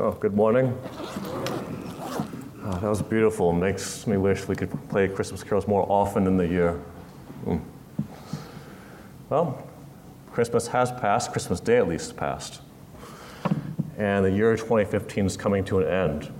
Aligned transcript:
Oh, 0.00 0.12
good 0.12 0.36
morning. 0.36 0.78
Oh, 2.62 2.78
that 2.80 2.82
was 2.82 3.02
beautiful. 3.02 3.52
Makes 3.52 4.06
me 4.06 4.16
wish 4.16 4.46
we 4.46 4.54
could 4.54 4.70
play 4.90 5.08
Christmas 5.08 5.42
carols 5.42 5.66
more 5.66 5.84
often 5.90 6.28
in 6.28 6.36
the 6.36 6.46
year. 6.46 6.80
Mm. 7.44 7.60
Well, 9.28 9.66
Christmas 10.30 10.68
has 10.68 10.92
passed, 10.92 11.32
Christmas 11.32 11.58
Day 11.58 11.78
at 11.78 11.88
least 11.88 12.16
passed. 12.16 12.60
And 13.96 14.24
the 14.24 14.30
year 14.30 14.56
2015 14.56 15.26
is 15.26 15.36
coming 15.36 15.64
to 15.64 15.80
an 15.80 15.88
end. 15.88 16.32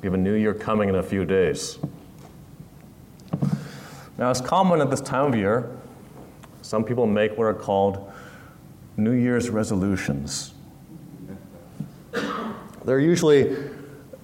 We 0.00 0.06
have 0.06 0.14
a 0.14 0.16
new 0.16 0.34
year 0.34 0.54
coming 0.54 0.88
in 0.88 0.94
a 0.94 1.02
few 1.02 1.24
days. 1.24 1.80
Now, 4.18 4.30
it's 4.30 4.40
common 4.40 4.80
at 4.80 4.88
this 4.88 5.00
time 5.00 5.32
of 5.32 5.36
year, 5.36 5.68
some 6.62 6.84
people 6.84 7.08
make 7.08 7.36
what 7.36 7.46
are 7.46 7.54
called 7.54 8.08
New 8.96 9.14
Year's 9.14 9.50
resolutions. 9.50 10.53
They're 12.84 13.00
usually 13.00 13.56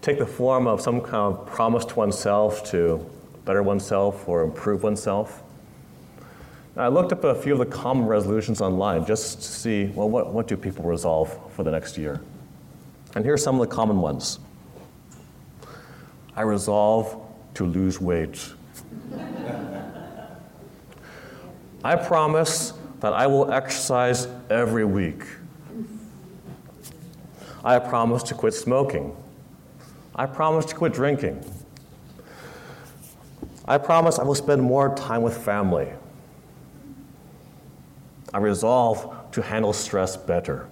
take 0.02 0.18
the 0.18 0.26
form 0.26 0.66
of 0.66 0.80
some 0.80 1.00
kind 1.00 1.34
of 1.34 1.46
promise 1.46 1.84
to 1.86 1.94
oneself 1.94 2.64
to 2.70 3.08
better 3.44 3.62
oneself 3.62 4.28
or 4.28 4.42
improve 4.42 4.82
oneself. 4.82 5.42
I 6.76 6.88
looked 6.88 7.12
up 7.12 7.24
a 7.24 7.34
few 7.34 7.52
of 7.52 7.58
the 7.58 7.66
common 7.66 8.06
resolutions 8.06 8.60
online 8.60 9.04
just 9.04 9.38
to 9.38 9.44
see, 9.44 9.86
well, 9.86 10.08
what, 10.08 10.32
what 10.32 10.46
do 10.46 10.56
people 10.56 10.84
resolve 10.84 11.36
for 11.52 11.62
the 11.62 11.70
next 11.70 11.98
year? 11.98 12.20
And 13.14 13.24
here 13.24 13.34
are 13.34 13.38
some 13.38 13.60
of 13.60 13.68
the 13.68 13.74
common 13.74 14.00
ones. 14.00 14.38
I 16.36 16.42
resolve 16.42 17.20
to 17.54 17.66
lose 17.66 18.00
weight. 18.00 18.40
I 21.84 21.96
promise 21.96 22.72
that 23.00 23.12
I 23.12 23.26
will 23.26 23.52
exercise 23.52 24.28
every 24.48 24.84
week. 24.84 25.24
I 27.64 27.78
promise 27.78 28.22
to 28.24 28.34
quit 28.34 28.54
smoking. 28.54 29.16
I 30.14 30.26
promise 30.26 30.64
to 30.66 30.74
quit 30.74 30.92
drinking. 30.92 31.44
I 33.66 33.78
promise 33.78 34.18
I 34.18 34.24
will 34.24 34.34
spend 34.34 34.62
more 34.62 34.94
time 34.96 35.22
with 35.22 35.36
family. 35.36 35.88
I 38.32 38.38
resolve 38.38 39.30
to 39.32 39.42
handle 39.42 39.72
stress 39.72 40.16
better. 40.16 40.68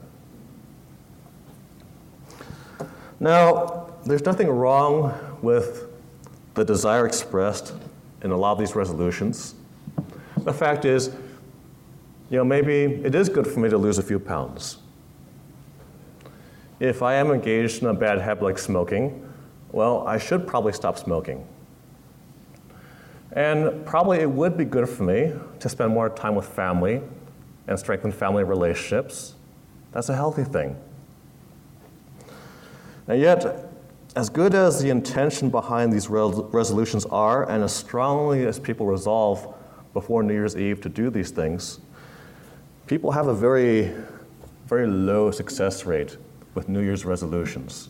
Now, 3.21 3.91
there's 4.05 4.25
nothing 4.25 4.49
wrong 4.49 5.39
with 5.43 5.89
the 6.55 6.65
desire 6.65 7.07
expressed 7.07 7.75
in 8.23 8.31
a 8.31 8.37
lot 8.37 8.53
of 8.53 8.59
these 8.59 8.75
resolutions. 8.75 9.55
The 10.39 10.53
fact 10.53 10.84
is, 10.84 11.09
you 12.31 12.37
know, 12.37 12.45
maybe 12.45 12.84
it 13.05 13.15
is 13.15 13.29
good 13.29 13.47
for 13.47 13.61
me 13.61 13.69
to 13.69 13.79
lose 13.79 13.99
a 13.99 14.03
few 14.03 14.19
pounds. 14.19 14.79
If 16.81 17.03
I 17.03 17.15
am 17.15 17.31
engaged 17.33 17.83
in 17.83 17.89
a 17.89 17.95
bad 17.95 18.21
habit 18.21 18.45
like 18.45 18.59
smoking, 18.59 19.29
well, 19.73 20.07
I 20.07 20.19
should 20.19 20.47
probably 20.47 20.73
stop 20.73 20.97
smoking. 20.98 21.47
And 23.33 23.84
probably 23.84 24.19
it 24.19 24.31
would 24.31 24.57
be 24.57 24.65
good 24.65 24.89
for 24.89 25.03
me 25.03 25.33
to 25.59 25.69
spend 25.69 25.93
more 25.93 26.09
time 26.09 26.34
with 26.34 26.47
family 26.47 27.03
and 27.67 27.79
strengthen 27.79 28.12
family 28.12 28.45
relationships. 28.45 29.34
That's 29.93 30.09
a 30.09 30.15
healthy 30.15 30.45
thing. 30.45 30.77
And 33.09 33.21
yet, 33.21 33.67
as 34.15 34.31
good 34.31 34.55
as 34.55 34.81
the 34.81 34.91
intention 34.91 35.51
behind 35.51 35.93
these 35.93 36.09
resolutions 36.09 37.05
are, 37.06 37.49
and 37.51 37.62
as 37.62 37.75
strongly 37.75 38.47
as 38.47 38.59
people 38.59 38.87
resolve 38.87 39.55
before 39.93 40.23
New 40.23 40.34
Year's 40.34 40.56
Eve 40.56 40.81
to 40.83 40.89
do 40.89 41.11
these 41.11 41.31
things, 41.31 41.81
people 42.87 43.11
have 43.11 43.27
a 43.27 43.34
very, 43.34 43.93
very 44.67 44.87
low 44.87 45.31
success 45.31 45.84
rate 45.84 46.17
with 46.55 46.69
New 46.69 46.81
Year's 46.81 47.05
resolutions. 47.05 47.89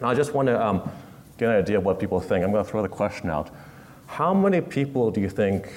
Now, 0.00 0.08
I 0.08 0.14
just 0.14 0.34
want 0.34 0.46
to 0.48 0.64
um, 0.64 0.90
get 1.38 1.48
an 1.48 1.56
idea 1.56 1.78
of 1.78 1.84
what 1.84 1.98
people 1.98 2.20
think. 2.20 2.44
I'm 2.44 2.52
going 2.52 2.64
to 2.64 2.70
throw 2.70 2.82
the 2.82 2.88
question 2.88 3.30
out. 3.30 3.50
How 4.06 4.32
many 4.34 4.60
people 4.60 5.10
do 5.10 5.20
you 5.20 5.28
think, 5.28 5.72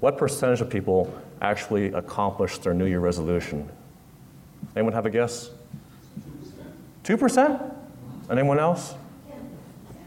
what 0.00 0.16
percentage 0.16 0.60
of 0.60 0.70
people 0.70 1.12
actually 1.40 1.92
accomplish 1.92 2.58
their 2.58 2.74
New 2.74 2.86
Year 2.86 3.00
resolution? 3.00 3.68
Anyone 4.76 4.92
have 4.92 5.06
a 5.06 5.10
guess? 5.10 5.50
2%? 7.04 7.74
Anyone 8.30 8.58
else? 8.58 8.94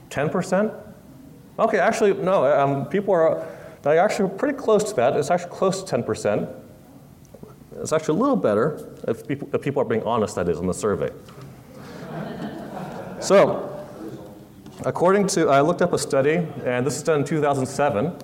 10%? 0.09 0.73
Okay, 1.59 1.79
actually, 1.79 2.13
no. 2.13 2.45
Um, 2.45 2.85
people 2.85 3.13
are 3.13 3.45
they're 3.81 3.99
actually 3.99 4.29
pretty 4.37 4.57
close 4.57 4.83
to 4.85 4.95
that. 4.95 5.15
It's 5.17 5.31
actually 5.31 5.51
close 5.51 5.83
to 5.83 5.97
10%. 5.97 6.53
It's 7.81 7.91
actually 7.91 8.19
a 8.19 8.21
little 8.21 8.35
better 8.35 8.93
if 9.07 9.27
people, 9.27 9.49
if 9.53 9.61
people 9.61 9.81
are 9.81 9.85
being 9.85 10.03
honest, 10.03 10.35
that 10.35 10.47
is, 10.47 10.59
in 10.59 10.67
the 10.67 10.73
survey. 10.73 11.11
so, 13.19 13.85
according 14.85 15.27
to, 15.27 15.49
I 15.49 15.61
looked 15.61 15.81
up 15.81 15.91
a 15.93 15.97
study, 15.97 16.47
and 16.63 16.85
this 16.85 16.95
is 16.95 17.03
done 17.03 17.21
in 17.21 17.25
2007. 17.25 18.15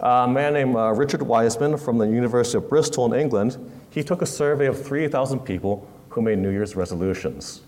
A 0.00 0.26
man 0.26 0.54
named 0.54 0.76
uh, 0.76 0.92
Richard 0.92 1.22
Wiseman 1.22 1.76
from 1.76 1.98
the 1.98 2.06
University 2.06 2.58
of 2.58 2.68
Bristol 2.68 3.12
in 3.12 3.18
England, 3.18 3.58
he 3.90 4.02
took 4.02 4.22
a 4.22 4.26
survey 4.26 4.66
of 4.66 4.82
3,000 4.82 5.40
people 5.40 5.88
who 6.08 6.22
made 6.22 6.38
New 6.38 6.50
Year's 6.50 6.74
resolutions. 6.74 7.62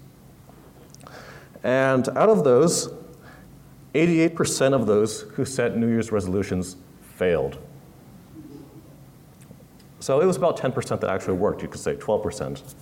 And 1.63 2.09
out 2.11 2.29
of 2.29 2.43
those, 2.43 2.93
88% 3.95 4.73
of 4.73 4.87
those 4.87 5.23
who 5.23 5.45
set 5.45 5.77
New 5.77 5.89
Year's 5.89 6.11
resolutions 6.11 6.77
failed. 7.17 7.59
So 10.03 10.21
it 10.21 10.27
was 10.27 10.37
about 10.37 10.57
10% 10.57 11.01
that 11.01 11.09
actually 11.09 11.35
worked, 11.35 11.63
you 11.63 11.69
could 11.69 11.81
say 11.81 11.95
12%. 11.95 12.75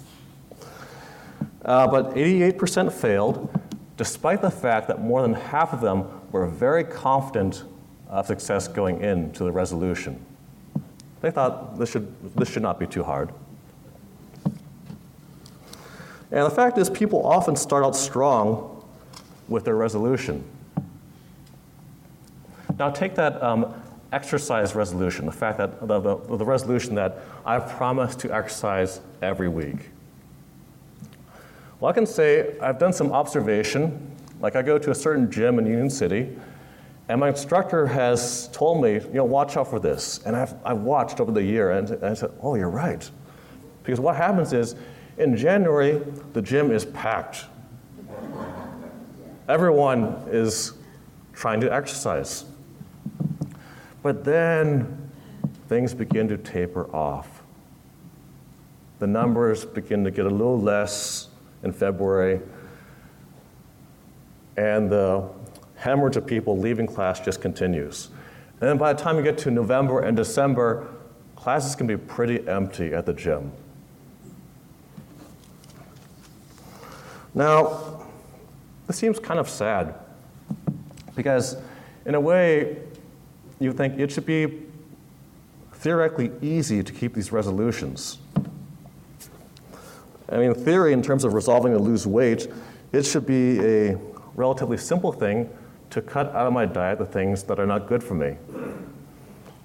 Uh, 1.63 1.87
but 1.87 2.15
88% 2.15 2.91
failed, 2.91 3.61
despite 3.99 4.41
the 4.41 4.51
fact 4.51 4.89
that 4.89 5.03
more 5.03 5.21
than 5.21 5.35
half 5.35 5.75
of 5.75 5.83
them 5.83 6.07
were 6.33 6.47
very 6.47 6.83
confident 6.83 7.65
of 8.09 8.27
success 8.27 8.69
going 8.69 9.03
into 9.03 9.45
the 9.45 9.53
resolution. 9.53 10.25
They 11.21 11.31
thought 11.31 11.79
this 11.79 11.91
should, 11.91 12.11
this 12.37 12.49
should 12.51 12.63
not 12.63 12.81
be 12.81 12.87
too 12.87 13.05
hard. 13.05 13.35
And 16.31 16.47
the 16.47 16.51
fact 16.51 16.79
is, 16.79 16.89
people 16.89 17.27
often 17.27 17.55
start 17.55 17.85
out 17.85 17.97
strong 17.97 18.83
with 19.47 19.67
their 19.67 19.77
resolution. 19.77 20.43
Now, 22.79 22.89
take 22.89 23.15
that 23.17 23.43
um, 23.43 23.75
exercise 24.13 24.75
resolution, 24.75 25.27
the 25.27 25.33
fact 25.33 25.59
that 25.59 25.87
the, 25.87 26.01
the, 26.01 26.37
the 26.37 26.45
resolution 26.45 26.95
that 26.97 27.19
I 27.45 27.59
promise 27.59 28.17
to 28.17 28.35
exercise 28.35 29.01
every 29.23 29.49
week. 29.49 29.91
Well, 31.79 31.91
I 31.91 31.95
can 31.95 32.07
say 32.07 32.59
I've 32.61 32.79
done 32.79 32.93
some 32.93 33.13
observation. 33.13 34.17
Like 34.41 34.57
I 34.57 34.63
go 34.63 34.79
to 34.79 34.91
a 34.91 34.95
certain 34.95 35.31
gym 35.31 35.59
in 35.59 35.67
Union 35.67 35.91
City, 35.91 36.37
and 37.09 37.21
my 37.21 37.29
instructor 37.29 37.87
has 37.87 38.49
told 38.49 38.83
me, 38.83 38.95
you 38.95 39.15
know, 39.15 39.25
watch 39.25 39.57
out 39.57 39.69
for 39.69 39.79
this. 39.79 40.21
And 40.25 40.35
I've, 40.37 40.55
I've 40.65 40.81
watched 40.81 41.21
over 41.21 41.33
the 41.33 41.43
year, 41.43 41.73
and, 41.73 41.91
and 41.91 42.05
I 42.05 42.15
said, 42.15 42.33
oh, 42.43 42.55
you're 42.55 42.71
right. 42.71 43.09
Because 43.83 44.01
what 44.01 44.17
happens 44.17 44.53
is, 44.53 44.77
in 45.19 45.37
January, 45.37 46.01
the 46.33 46.41
gym 46.41 46.71
is 46.71 46.85
packed. 46.85 47.45
Everyone 49.49 50.23
is 50.31 50.75
trying 51.33 51.61
to 51.61 51.73
exercise. 51.73 52.45
But 54.03 54.25
then 54.25 55.11
things 55.69 55.95
begin 55.95 56.29
to 56.29 56.39
taper 56.39 56.95
off. 56.95 57.43
The 58.99 59.07
numbers 59.07 59.65
begin 59.65 60.05
to 60.05 60.11
get 60.11 60.27
a 60.27 60.31
little 60.31 60.61
less 60.61 61.29
in 61.63 61.73
February, 61.73 62.41
and 64.57 64.91
the 64.91 65.29
hemorrhage 65.77 66.17
of 66.17 66.27
people 66.27 66.59
leaving 66.59 66.87
class 66.87 67.21
just 67.21 67.41
continues. 67.41 68.09
And 68.61 68.69
then 68.69 68.79
by 68.79 68.93
the 68.93 69.03
time 69.03 69.17
you 69.17 69.23
get 69.23 69.39
to 69.39 69.51
November 69.51 70.01
and 70.01 70.17
December, 70.17 70.89
classes 71.37 71.75
can 71.75 71.87
be 71.87 71.97
pretty 71.97 72.47
empty 72.47 72.93
at 72.93 73.07
the 73.07 73.15
gym. 73.15 73.53
Now, 77.33 78.07
this 78.87 78.97
seems 78.97 79.19
kind 79.19 79.41
of 79.41 79.49
sad 79.49 79.95
because, 81.15 81.57
in 82.05 82.15
a 82.15 82.21
way, 82.21 82.83
you 83.61 83.73
think 83.73 83.99
it 83.99 84.11
should 84.11 84.27
be 84.27 84.63
theoretically 85.75 86.33
easy 86.43 86.83
to 86.83 86.93
keep 86.93 87.15
these 87.15 87.31
resolutions. 87.31 88.19
I 90.29 90.37
mean, 90.37 90.53
in 90.53 90.55
theory, 90.55 90.93
in 90.93 91.03
terms 91.03 91.25
of 91.25 91.35
resolving 91.35 91.73
to 91.73 91.79
lose 91.79 92.07
weight, 92.07 92.49
it 92.93 93.05
should 93.05 93.27
be 93.27 93.61
a 93.61 93.99
relatively 94.35 94.77
simple 94.77 95.13
thing 95.13 95.49
to 95.91 96.01
cut 96.01 96.29
out 96.35 96.47
of 96.47 96.53
my 96.53 96.67
diet 96.67 96.99
the 96.99 97.07
things 97.07 97.43
that 97.45 97.59
are 97.59 97.67
not 97.67 97.87
good 97.87 98.03
for 98.03 98.15
me. 98.15 98.37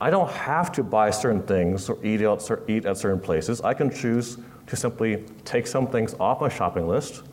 I 0.01 0.09
don't 0.09 0.29
have 0.29 0.71
to 0.73 0.83
buy 0.83 1.09
certain 1.11 1.43
things 1.43 1.89
or 1.89 1.97
eat, 2.03 2.21
out, 2.21 2.49
eat 2.67 2.85
at 2.85 2.97
certain 2.97 3.19
places. 3.19 3.61
I 3.61 3.73
can 3.73 3.89
choose 3.89 4.37
to 4.67 4.75
simply 4.75 5.23
take 5.45 5.67
some 5.67 5.87
things 5.87 6.15
off 6.19 6.41
my 6.41 6.49
shopping 6.49 6.87
list 6.87 7.23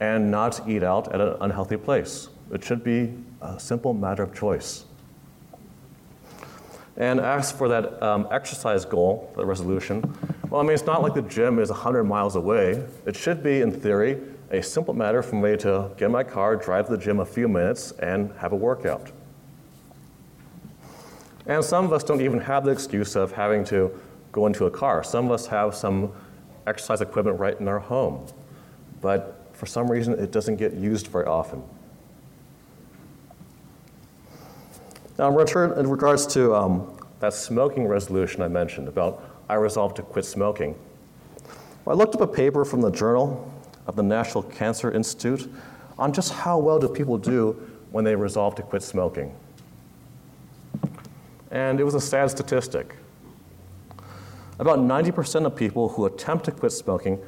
and 0.00 0.30
not 0.30 0.68
eat 0.68 0.82
out 0.82 1.12
at 1.14 1.20
an 1.20 1.36
unhealthy 1.40 1.76
place. 1.76 2.28
It 2.52 2.62
should 2.62 2.84
be 2.84 3.14
a 3.40 3.58
simple 3.58 3.94
matter 3.94 4.22
of 4.22 4.34
choice. 4.34 4.84
And 6.96 7.20
asked 7.20 7.58
for 7.58 7.68
that 7.68 8.02
um, 8.02 8.28
exercise 8.30 8.84
goal, 8.84 9.32
the 9.36 9.44
resolution. 9.44 10.02
Well, 10.48 10.60
I 10.60 10.64
mean, 10.64 10.74
it's 10.74 10.86
not 10.86 11.02
like 11.02 11.14
the 11.14 11.22
gym 11.22 11.58
is 11.58 11.70
100 11.70 12.04
miles 12.04 12.36
away. 12.36 12.84
It 13.06 13.16
should 13.16 13.42
be, 13.42 13.60
in 13.60 13.72
theory, 13.72 14.20
a 14.50 14.62
simple 14.62 14.94
matter 14.94 15.22
for 15.22 15.36
me 15.36 15.56
to 15.58 15.90
get 15.96 16.06
in 16.06 16.12
my 16.12 16.22
car, 16.22 16.54
drive 16.56 16.86
to 16.86 16.92
the 16.92 16.98
gym 16.98 17.18
a 17.20 17.26
few 17.26 17.48
minutes, 17.48 17.90
and 17.92 18.32
have 18.38 18.52
a 18.52 18.56
workout. 18.56 19.10
And 21.46 21.64
some 21.64 21.84
of 21.84 21.92
us 21.92 22.04
don't 22.04 22.20
even 22.20 22.40
have 22.40 22.64
the 22.64 22.70
excuse 22.70 23.16
of 23.16 23.32
having 23.32 23.64
to 23.64 23.90
go 24.32 24.46
into 24.46 24.66
a 24.66 24.70
car. 24.70 25.02
Some 25.02 25.26
of 25.26 25.32
us 25.32 25.46
have 25.46 25.74
some 25.74 26.12
exercise 26.66 27.00
equipment 27.00 27.38
right 27.38 27.58
in 27.58 27.68
our 27.68 27.80
home. 27.80 28.26
But 29.00 29.44
for 29.52 29.66
some 29.66 29.90
reason, 29.90 30.14
it 30.14 30.30
doesn't 30.30 30.56
get 30.56 30.74
used 30.74 31.08
very 31.08 31.26
often. 31.26 31.62
Now, 35.16 35.28
in, 35.28 35.88
regards 35.88 36.26
to 36.28 36.54
um, 36.54 36.98
that 37.20 37.34
smoking 37.34 37.86
resolution 37.86 38.42
I 38.42 38.48
mentioned 38.48 38.88
about 38.88 39.30
I 39.48 39.54
resolved 39.54 39.96
to 39.96 40.02
quit 40.02 40.24
smoking, 40.24 40.74
well, 41.84 41.94
I 41.94 41.98
looked 41.98 42.14
up 42.14 42.20
a 42.20 42.26
paper 42.26 42.64
from 42.64 42.80
the 42.80 42.90
Journal 42.90 43.52
of 43.86 43.94
the 43.94 44.02
National 44.02 44.42
Cancer 44.42 44.90
Institute 44.90 45.48
on 45.98 46.12
just 46.12 46.32
how 46.32 46.58
well 46.58 46.78
do 46.78 46.88
people 46.88 47.18
do 47.18 47.52
when 47.92 48.04
they 48.04 48.16
resolve 48.16 48.56
to 48.56 48.62
quit 48.62 48.82
smoking. 48.82 49.32
And 51.50 51.78
it 51.78 51.84
was 51.84 51.94
a 51.94 52.00
sad 52.00 52.30
statistic. 52.30 52.96
About 54.58 54.78
90% 54.78 55.46
of 55.46 55.54
people 55.54 55.90
who 55.90 56.06
attempt 56.06 56.46
to 56.46 56.50
quit 56.50 56.72
smoking 56.72 57.20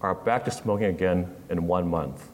are 0.00 0.14
back 0.14 0.44
to 0.44 0.50
smoking 0.50 0.86
again 0.86 1.34
in 1.50 1.66
one 1.66 1.88
month. 1.88 2.28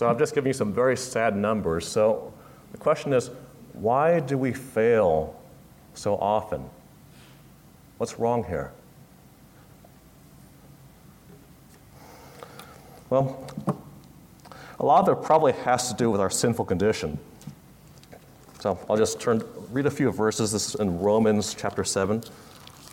So 0.00 0.08
I've 0.08 0.18
just 0.18 0.34
given 0.34 0.48
you 0.48 0.54
some 0.54 0.72
very 0.72 0.96
sad 0.96 1.36
numbers. 1.36 1.86
So 1.86 2.32
the 2.72 2.78
question 2.78 3.12
is 3.12 3.28
why 3.74 4.20
do 4.20 4.38
we 4.38 4.50
fail 4.50 5.38
so 5.92 6.14
often? 6.16 6.64
What's 7.98 8.18
wrong 8.18 8.42
here? 8.42 8.72
Well, 13.10 13.46
a 14.78 14.86
lot 14.86 15.06
of 15.06 15.18
it 15.18 15.22
probably 15.22 15.52
has 15.52 15.90
to 15.90 15.94
do 15.94 16.10
with 16.10 16.22
our 16.22 16.30
sinful 16.30 16.64
condition. 16.64 17.18
So 18.60 18.78
I'll 18.88 18.96
just 18.96 19.20
turn, 19.20 19.42
read 19.70 19.84
a 19.84 19.90
few 19.90 20.10
verses. 20.10 20.50
This 20.50 20.70
is 20.70 20.74
in 20.76 20.98
Romans 20.98 21.52
chapter 21.52 21.84
7, 21.84 22.22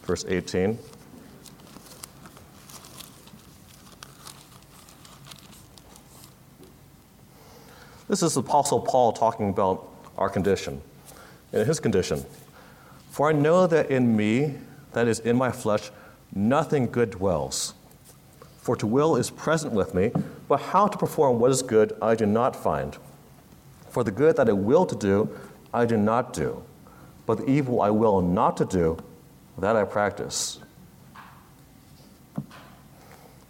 verse 0.04 0.25
18. 0.27 0.77
This 8.07 8.24
is 8.24 8.36
the 8.36 8.39
Apostle 8.39 8.80
Paul 8.80 9.12
talking 9.12 9.50
about 9.50 9.86
our 10.18 10.30
condition, 10.30 10.81
in 11.51 11.65
his 11.65 11.80
condition. 11.81 12.24
For 13.12 13.30
I 13.30 13.33
know 13.33 13.68
that 13.68 13.92
in 13.92 14.15
me, 14.15 14.56
that 14.94 15.07
is 15.07 15.19
in 15.19 15.36
my 15.36 15.51
flesh, 15.51 15.92
nothing 16.33 16.88
good 16.88 17.12
dwells. 17.12 17.74
For 18.59 18.77
to 18.77 18.88
will 18.88 19.18
is 19.18 19.30
present 19.30 19.74
with 19.74 19.94
me, 19.94 20.12
but 20.48 20.62
how 20.62 20.88
to 20.88 20.98
perform 20.98 21.39
what 21.39 21.51
is 21.51 21.62
good 21.62 21.98
I 22.01 22.15
do 22.15 22.25
not 22.25 22.56
find. 22.56 22.98
For 23.89 24.04
the 24.06 24.12
good 24.12 24.38
that 24.38 24.48
I 24.48 24.54
will 24.54 24.86
to 24.86 24.95
do, 24.95 25.30
I 25.74 25.86
do 25.86 25.98
not 25.98 26.31
do, 26.31 26.63
but 27.25 27.39
the 27.39 27.50
evil 27.50 27.81
I 27.81 27.89
will 27.89 28.21
not 28.21 28.56
to 28.57 28.65
do, 28.65 28.98
that 29.57 29.75
I 29.75 29.83
practice. 29.83 30.59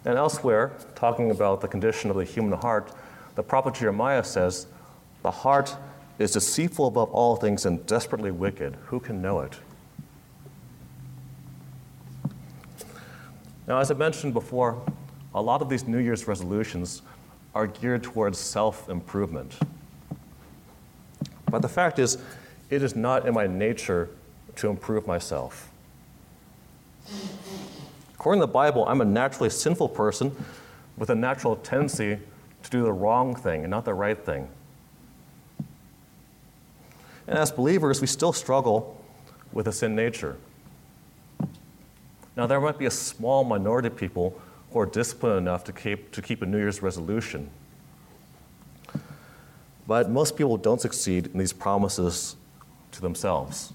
And 0.03 0.17
elsewhere, 0.17 0.71
talking 0.95 1.29
about 1.29 1.61
the 1.61 1.67
condition 1.67 2.09
of 2.09 2.15
the 2.15 2.23
human 2.23 2.57
heart, 2.57 2.91
the 3.37 3.43
prophet 3.43 3.75
Jeremiah 3.75 4.23
says, 4.23 4.65
The 5.21 5.29
heart 5.29 5.77
is 6.17 6.31
deceitful 6.31 6.87
above 6.87 7.11
all 7.11 7.35
things 7.35 7.67
and 7.67 7.85
desperately 7.85 8.31
wicked. 8.31 8.75
Who 8.87 8.99
can 8.99 9.21
know 9.21 9.41
it? 9.41 9.59
Now, 13.67 13.77
as 13.77 13.91
I 13.91 13.93
mentioned 13.93 14.33
before, 14.33 14.81
a 15.35 15.41
lot 15.41 15.61
of 15.61 15.69
these 15.69 15.87
New 15.87 15.99
Year's 15.99 16.27
resolutions 16.27 17.03
are 17.53 17.67
geared 17.67 18.01
towards 18.01 18.39
self 18.39 18.89
improvement. 18.89 19.55
But 21.51 21.61
the 21.61 21.69
fact 21.69 21.99
is, 21.99 22.17
it 22.71 22.81
is 22.81 22.95
not 22.95 23.27
in 23.27 23.35
my 23.35 23.45
nature 23.45 24.09
to 24.55 24.67
improve 24.67 25.05
myself. 25.05 25.69
According 28.15 28.41
to 28.41 28.47
the 28.47 28.51
Bible, 28.51 28.87
I'm 28.87 29.01
a 29.01 29.05
naturally 29.05 29.51
sinful 29.51 29.89
person 29.89 30.35
with 30.97 31.11
a 31.11 31.15
natural 31.15 31.55
tendency 31.57 32.17
to 32.69 32.77
do 32.77 32.83
the 32.83 32.91
wrong 32.91 33.33
thing 33.33 33.63
and 33.63 33.71
not 33.71 33.85
the 33.85 33.93
right 33.93 34.17
thing. 34.17 34.49
And 37.27 37.37
as 37.37 37.51
believers, 37.51 38.01
we 38.01 38.07
still 38.07 38.33
struggle 38.33 39.01
with 39.53 39.67
a 39.67 39.71
sin 39.71 39.95
nature. 39.95 40.35
Now, 42.35 42.45
there 42.45 42.59
might 42.59 42.77
be 42.77 42.85
a 42.85 42.91
small 42.91 43.43
minority 43.43 43.87
of 43.87 43.95
people 43.95 44.39
who 44.71 44.79
are 44.79 44.85
disciplined 44.85 45.37
enough 45.37 45.63
to 45.65 45.71
keep, 45.71 46.11
to 46.11 46.21
keep 46.21 46.41
a 46.41 46.45
New 46.45 46.57
Year's 46.57 46.81
resolution. 46.81 47.49
But 49.87 50.09
most 50.09 50.35
people 50.35 50.57
don't 50.57 50.81
succeed 50.81 51.27
in 51.27 51.39
these 51.39 51.53
promises 51.53 52.35
to 52.91 53.01
themselves. 53.01 53.73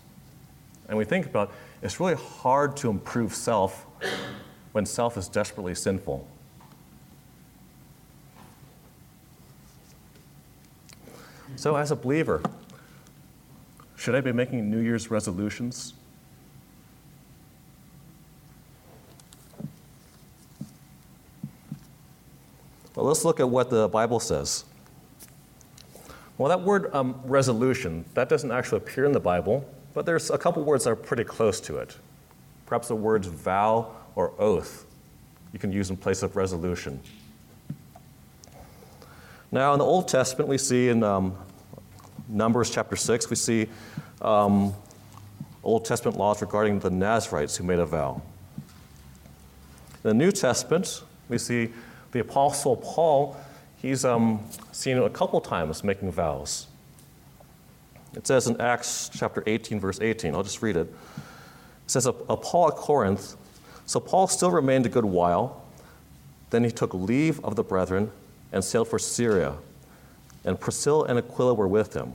And 0.89 0.99
we 0.99 1.05
think 1.05 1.27
about 1.27 1.53
it's 1.81 1.99
really 1.99 2.15
hard 2.15 2.77
to 2.79 2.91
improve 2.91 3.35
self 3.35 3.87
when 4.73 4.85
self 4.85 5.17
is 5.17 5.29
desperately 5.29 5.75
sinful. 5.75 6.27
So, 11.57 11.77
as 11.77 11.91
a 11.91 11.97
believer, 11.97 12.43
should 13.97 14.15
I 14.15 14.21
be 14.21 14.33
making 14.33 14.71
New 14.71 14.81
Year's 14.81 15.11
resolutions? 15.11 15.95
Well, 22.95 23.07
let's 23.07 23.25
look 23.25 23.41
at 23.41 23.49
what 23.49 23.71
the 23.71 23.89
Bible 23.89 24.21
says. 24.21 24.65
Well, 26.37 26.49
that 26.49 26.61
word 26.61 26.95
um, 26.95 27.21
resolution, 27.25 28.05
that 28.15 28.29
doesn't 28.29 28.51
actually 28.51 28.79
appear 28.79 29.05
in 29.05 29.13
the 29.13 29.21
Bible, 29.21 29.65
but 29.95 30.05
there's 30.05 30.31
a 30.31 30.39
couple 30.39 30.63
words 30.65 30.85
that 30.85 30.91
are 30.91 30.97
pretty 30.97 31.25
close 31.25 31.61
to 31.61 31.79
it. 31.79 31.97
Perhaps 32.67 32.89
the 32.89 32.97
words 32.97 33.29
vow 33.29 33.95
or 34.15 34.33
oath 34.39 34.87
you 35.53 35.59
can 35.59 35.71
use 35.71 35.91
in 35.91 35.97
place 35.97 36.23
of 36.23 36.35
resolution. 36.37 37.01
Now, 39.55 39.75
in 39.75 39.79
the 39.81 39.85
Old 39.85 40.09
Testament, 40.09 40.49
we 40.49 40.57
see 40.57 40.89
in 40.89 41.03
um, 41.03 41.37
Numbers 42.27 42.71
chapter 42.71 42.97
6, 42.97 43.29
we 43.29 43.37
see 43.37 43.69
um, 44.23 44.73
Old 45.63 45.85
Testament 45.85 46.17
laws 46.17 46.41
regarding 46.41 46.79
the 46.79 46.89
Nazarites 46.89 47.55
who 47.59 47.65
made 47.65 47.79
a 47.79 47.85
vow. 47.85 48.23
In 50.03 50.09
the 50.09 50.15
New 50.15 50.32
Testament, 50.32 51.03
we 51.29 51.37
see 51.37 51.69
the 52.13 52.21
Apostle 52.21 52.77
Paul, 52.77 53.37
he's 53.77 54.06
um, 54.06 54.43
seen 54.73 54.97
a 54.97 55.11
couple 55.11 55.39
times 55.43 55.85
making 55.85 56.11
vows. 56.11 56.67
It 58.17 58.27
says 58.27 58.47
in 58.47 58.59
Acts 58.59 59.11
chapter 59.13 59.43
18, 59.47 59.79
verse 59.79 60.01
18, 60.01 60.35
I'll 60.35 60.43
just 60.43 60.63
read 60.63 60.79
it. 60.79 60.87
It 60.87 61.91
says, 61.91 62.06
A 62.06 62.13
Paul 62.13 62.69
at 62.69 62.77
Corinth, 62.77 63.37
so 63.85 64.01
Paul 64.01 64.29
still 64.29 64.51
remained 64.51 64.87
a 64.87 64.89
good 64.89 65.05
while. 65.05 65.63
Then 66.49 66.65
he 66.65 66.71
took 66.71 66.94
leave 66.94 67.44
of 67.44 67.55
the 67.55 67.63
brethren 67.63 68.13
and 68.53 68.63
sailed 68.63 68.89
for 68.89 68.99
Syria. 68.99 69.55
And 70.44 70.59
Priscilla 70.59 71.05
and 71.05 71.19
Aquila 71.19 71.55
were 71.55 71.69
with 71.69 71.94
him. 71.94 72.13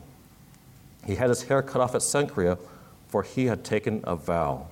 He 1.06 1.16
had 1.16 1.30
his 1.30 1.44
hair 1.44 1.62
cut 1.62 1.82
off 1.82 1.96
at 1.96 2.02
Cenchrea, 2.02 2.60
for 3.08 3.24
he 3.24 3.46
had 3.46 3.64
taken 3.64 4.02
a 4.04 4.16
vow. 4.16 4.68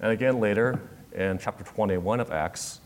And 0.00 0.12
again 0.12 0.40
later, 0.40 0.80
in 1.12 1.38
chapter 1.38 1.64
21 1.64 2.20
of 2.20 2.30
Acts, 2.30 2.80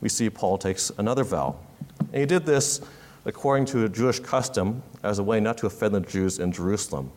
we 0.00 0.08
see 0.08 0.28
Paul 0.30 0.58
takes 0.58 0.90
another 0.98 1.24
vow. 1.24 1.56
And 1.98 2.16
he 2.16 2.26
did 2.26 2.44
this 2.44 2.80
according 3.24 3.66
to 3.66 3.84
a 3.84 3.88
Jewish 3.88 4.20
custom 4.20 4.82
as 5.02 5.18
a 5.18 5.22
way 5.22 5.40
not 5.40 5.58
to 5.58 5.66
offend 5.66 5.94
the 5.94 6.00
Jews 6.00 6.38
in 6.38 6.52
Jerusalem. 6.52 7.10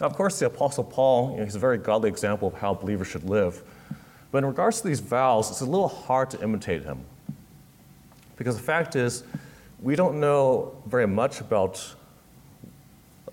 Now, 0.00 0.06
of 0.06 0.14
course, 0.14 0.38
the 0.38 0.46
Apostle 0.46 0.84
Paul, 0.84 1.32
you 1.32 1.38
know, 1.38 1.44
he's 1.44 1.56
a 1.56 1.60
very 1.60 1.76
godly 1.76 2.08
example 2.08 2.48
of 2.48 2.54
how 2.54 2.72
believers 2.72 3.08
should 3.08 3.28
live. 3.28 3.62
But 4.32 4.38
in 4.38 4.46
regards 4.46 4.80
to 4.80 4.88
these 4.88 5.00
vows, 5.00 5.50
it's 5.50 5.60
a 5.60 5.66
little 5.66 5.88
hard 5.88 6.30
to 6.30 6.42
imitate 6.42 6.84
him. 6.84 7.00
Because 8.36 8.56
the 8.56 8.62
fact 8.62 8.96
is, 8.96 9.24
we 9.82 9.96
don't 9.96 10.20
know 10.20 10.76
very 10.86 11.06
much 11.06 11.40
about 11.40 11.94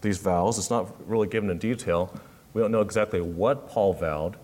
these 0.01 0.17
vows. 0.17 0.57
It's 0.57 0.69
not 0.69 0.87
really 1.07 1.27
given 1.27 1.49
in 1.49 1.57
detail. 1.57 2.13
We 2.53 2.61
don't 2.61 2.71
know 2.71 2.81
exactly 2.81 3.21
what 3.21 3.69
Paul 3.69 3.93
vowed 3.93 4.37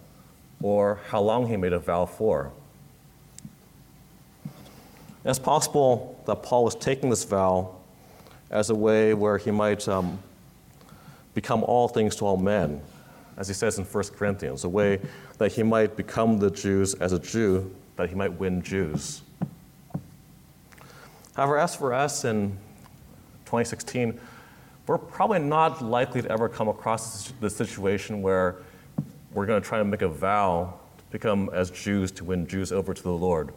or 0.62 1.00
how 1.10 1.22
long 1.22 1.48
he 1.48 1.58
made 1.58 1.74
a 1.74 1.80
vow 1.80 2.06
for. 2.06 2.52
It's 5.26 5.40
possible 5.40 6.22
that 6.26 6.44
Paul 6.44 6.66
was 6.66 6.76
taking 6.76 7.10
this 7.10 7.24
vow 7.24 7.76
as 8.50 8.70
a 8.70 8.76
way 8.76 9.14
where 9.14 9.38
he 9.38 9.52
might 9.52 9.88
um, 9.88 10.20
become 11.34 11.64
all 11.64 11.88
things 11.88 12.16
to 12.18 12.26
all 12.26 12.38
men, 12.38 12.82
as 13.38 13.48
he 13.48 13.54
says 13.54 13.78
in 13.78 13.86
1 13.86 14.04
Corinthians, 14.16 14.64
a 14.64 14.70
way 14.70 15.00
that 15.38 15.52
he 15.52 15.64
might 15.64 15.96
become 15.96 16.38
the 16.40 16.52
Jews 16.52 16.94
as 16.96 17.14
a 17.14 17.20
Jew, 17.20 17.74
that 17.96 18.10
he 18.10 18.16
might 18.16 18.40
win 18.40 18.62
Jews. 18.62 19.22
However, 21.36 21.58
as 21.58 21.76
for 21.76 21.94
us 21.94 22.26
in 22.26 22.52
2016, 23.46 24.20
we're 24.86 24.98
probably 24.98 25.40
not 25.40 25.82
likely 25.82 26.22
to 26.22 26.30
ever 26.30 26.50
come 26.50 26.68
across 26.68 27.32
the 27.40 27.50
situation 27.50 28.22
where 28.22 28.58
we're 29.34 29.46
going 29.46 29.62
to 29.62 29.68
try 29.68 29.78
to 29.78 29.86
make 29.86 30.02
a 30.02 30.10
vow 30.10 30.74
to 30.98 31.04
become 31.12 31.50
as 31.54 31.72
Jews 31.72 32.12
to 32.14 32.24
win 32.24 32.46
Jews 32.46 32.72
over 32.72 32.94
to 32.94 33.02
the 33.02 33.12
Lord. 33.12 33.54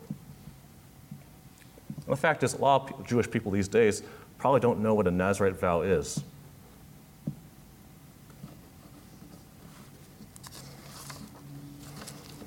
And 1.10 2.12
the 2.12 2.16
fact 2.16 2.42
is, 2.44 2.54
a 2.54 2.58
lot 2.58 2.92
of 2.92 3.06
Jewish 3.06 3.30
people 3.30 3.50
these 3.50 3.68
days 3.68 4.02
probably 4.38 4.60
don't 4.60 4.80
know 4.80 4.94
what 4.94 5.06
a 5.06 5.10
Nazarite 5.10 5.58
vow 5.58 5.82
is. 5.82 6.22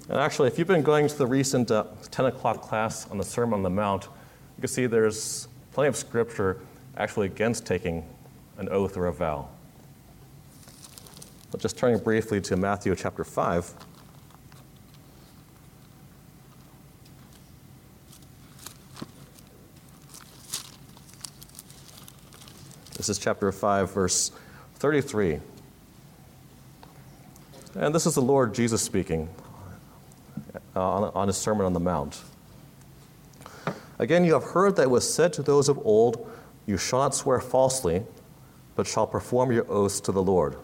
And 0.09 0.17
actually, 0.17 0.47
if 0.47 0.57
you've 0.57 0.67
been 0.67 0.81
going 0.81 1.07
to 1.07 1.15
the 1.15 1.27
recent 1.27 1.69
uh, 1.69 1.83
10 2.09 2.25
o'clock 2.25 2.63
class 2.63 3.07
on 3.11 3.19
the 3.19 3.23
Sermon 3.23 3.53
on 3.53 3.63
the 3.63 3.69
Mount, 3.69 4.05
you 4.05 4.61
can 4.61 4.67
see 4.67 4.87
there's 4.87 5.47
plenty 5.71 5.87
of 5.87 5.95
scripture 5.95 6.59
actually 6.97 7.27
against 7.27 7.67
taking 7.67 8.03
an 8.57 8.67
oath 8.69 8.97
or 8.97 9.05
a 9.05 9.13
vow. 9.13 9.47
But 11.51 11.61
just 11.61 11.77
turning 11.77 11.99
briefly 11.99 12.41
to 12.41 12.57
Matthew 12.57 12.95
chapter 12.95 13.23
5. 13.23 13.71
This 22.97 23.09
is 23.09 23.19
chapter 23.19 23.51
5, 23.51 23.93
verse 23.93 24.31
33. 24.77 25.39
And 27.75 27.93
this 27.93 28.07
is 28.07 28.15
the 28.15 28.21
Lord 28.23 28.55
Jesus 28.55 28.81
speaking 28.81 29.29
uh, 30.79 31.11
on, 31.13 31.27
his 31.27 31.37
Sermon 31.37 31.65
on 31.65 31.73
the 31.73 31.79
Mount. 31.79 32.21
Again, 33.99 34.23
you 34.23 34.33
have 34.33 34.43
heard 34.43 34.77
that 34.77 34.83
it 34.83 34.89
was 34.89 35.11
said 35.11 35.33
to 35.33 35.43
those 35.43 35.67
of 35.67 35.77
old, 35.85 36.31
You 36.65 36.77
shall 36.77 36.99
not 36.99 37.13
swear 37.13 37.41
falsely, 37.41 38.03
but 38.77 38.87
shall 38.87 39.05
perform 39.05 39.51
your 39.51 39.69
oaths 39.69 39.99
to 40.01 40.13
the 40.13 40.23
Lord. 40.23 40.55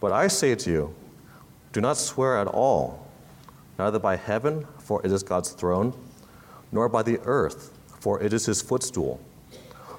But 0.00 0.12
I 0.12 0.28
say 0.28 0.54
to 0.54 0.70
you, 0.70 0.94
do 1.72 1.80
not 1.80 1.98
swear 1.98 2.38
at 2.38 2.46
all, 2.46 3.06
neither 3.78 3.98
by 3.98 4.16
heaven, 4.16 4.66
for 4.78 5.04
it 5.04 5.12
is 5.12 5.22
God's 5.22 5.50
throne, 5.50 5.94
nor 6.70 6.88
by 6.88 7.02
the 7.02 7.18
earth, 7.20 7.70
for 8.00 8.22
it 8.22 8.32
is 8.32 8.46
his 8.46 8.62
footstool, 8.62 9.20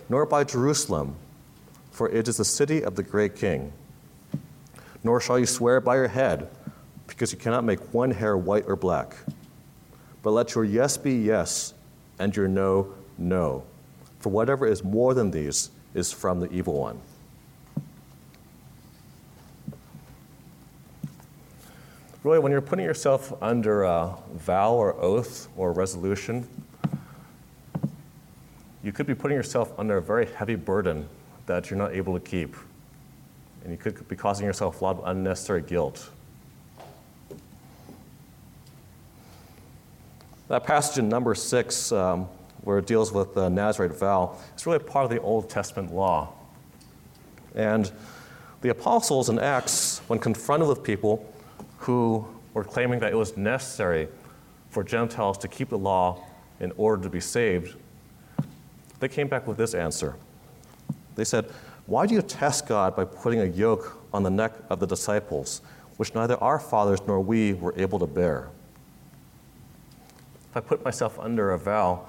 nor 0.09 0.25
by 0.25 0.43
Jerusalem, 0.43 1.15
for 1.91 2.09
it 2.09 2.27
is 2.27 2.37
the 2.37 2.45
city 2.45 2.83
of 2.83 2.95
the 2.95 3.03
great 3.03 3.35
king. 3.35 3.73
Nor 5.03 5.21
shall 5.21 5.37
you 5.37 5.45
swear 5.45 5.79
by 5.79 5.95
your 5.95 6.07
head 6.07 6.49
because 7.13 7.31
you 7.31 7.37
cannot 7.37 7.63
make 7.63 7.79
one 7.93 8.09
hair 8.09 8.35
white 8.35 8.65
or 8.67 8.75
black. 8.75 9.15
But 10.23 10.31
let 10.31 10.55
your 10.55 10.65
yes 10.65 10.97
be 10.97 11.13
yes, 11.13 11.73
and 12.17 12.35
your 12.35 12.47
no, 12.47 12.93
no. 13.17 13.63
For 14.19 14.29
whatever 14.29 14.65
is 14.65 14.83
more 14.83 15.13
than 15.13 15.29
these 15.29 15.69
is 15.93 16.11
from 16.11 16.39
the 16.39 16.51
evil 16.51 16.79
one. 16.79 16.99
Really, 22.23 22.39
when 22.39 22.51
you're 22.51 22.61
putting 22.61 22.85
yourself 22.85 23.33
under 23.43 23.83
a 23.83 24.15
vow 24.35 24.73
or 24.73 24.93
oath 24.99 25.49
or 25.57 25.73
resolution, 25.73 26.47
you 28.81 28.91
could 28.91 29.05
be 29.05 29.13
putting 29.13 29.35
yourself 29.37 29.71
under 29.77 29.97
a 29.97 30.01
very 30.01 30.25
heavy 30.25 30.55
burden 30.55 31.07
that 31.45 31.69
you're 31.69 31.77
not 31.77 31.93
able 31.93 32.17
to 32.17 32.25
keep. 32.25 32.55
And 33.63 33.71
you 33.71 33.77
could 33.77 34.07
be 34.07 34.15
causing 34.15 34.45
yourself 34.45 34.81
a 34.81 34.83
lot 34.85 34.99
of 34.99 35.05
unnecessary 35.05 35.61
guilt. 35.61 36.09
That 40.53 40.65
passage 40.65 40.99
in 40.99 41.09
number 41.09 41.33
six, 41.33 41.91
um, 41.91 42.27
where 42.61 42.77
it 42.77 42.85
deals 42.85 43.11
with 43.11 43.33
the 43.33 43.49
Nazarite 43.49 43.97
vow, 43.97 44.37
is 44.55 44.67
really 44.67 44.77
part 44.77 45.03
of 45.03 45.09
the 45.09 45.19
Old 45.19 45.49
Testament 45.49 45.91
law. 45.91 46.31
And 47.55 47.91
the 48.61 48.69
apostles 48.69 49.29
in 49.29 49.39
Acts, 49.39 50.01
when 50.05 50.19
confronted 50.19 50.69
with 50.69 50.83
people 50.83 51.27
who 51.79 52.27
were 52.53 52.63
claiming 52.63 52.99
that 52.99 53.11
it 53.11 53.15
was 53.15 53.35
necessary 53.35 54.07
for 54.69 54.83
Gentiles 54.83 55.39
to 55.39 55.47
keep 55.47 55.69
the 55.69 55.77
law 55.79 56.23
in 56.59 56.71
order 56.77 57.01
to 57.01 57.09
be 57.09 57.19
saved, 57.19 57.75
they 58.99 59.07
came 59.07 59.27
back 59.27 59.47
with 59.47 59.57
this 59.57 59.73
answer. 59.73 60.17
They 61.15 61.23
said, 61.23 61.45
Why 61.87 62.05
do 62.05 62.13
you 62.13 62.21
test 62.21 62.67
God 62.67 62.95
by 62.95 63.05
putting 63.05 63.39
a 63.39 63.45
yoke 63.45 63.97
on 64.13 64.21
the 64.21 64.29
neck 64.29 64.53
of 64.69 64.79
the 64.79 64.85
disciples, 64.85 65.63
which 65.97 66.13
neither 66.13 66.37
our 66.37 66.59
fathers 66.59 66.99
nor 67.07 67.19
we 67.21 67.53
were 67.53 67.73
able 67.75 67.97
to 67.97 68.05
bear? 68.05 68.49
If 70.53 70.57
I 70.57 70.59
put 70.59 70.85
myself 70.85 71.17
under 71.19 71.49
a 71.49 71.57
vow, 71.57 72.05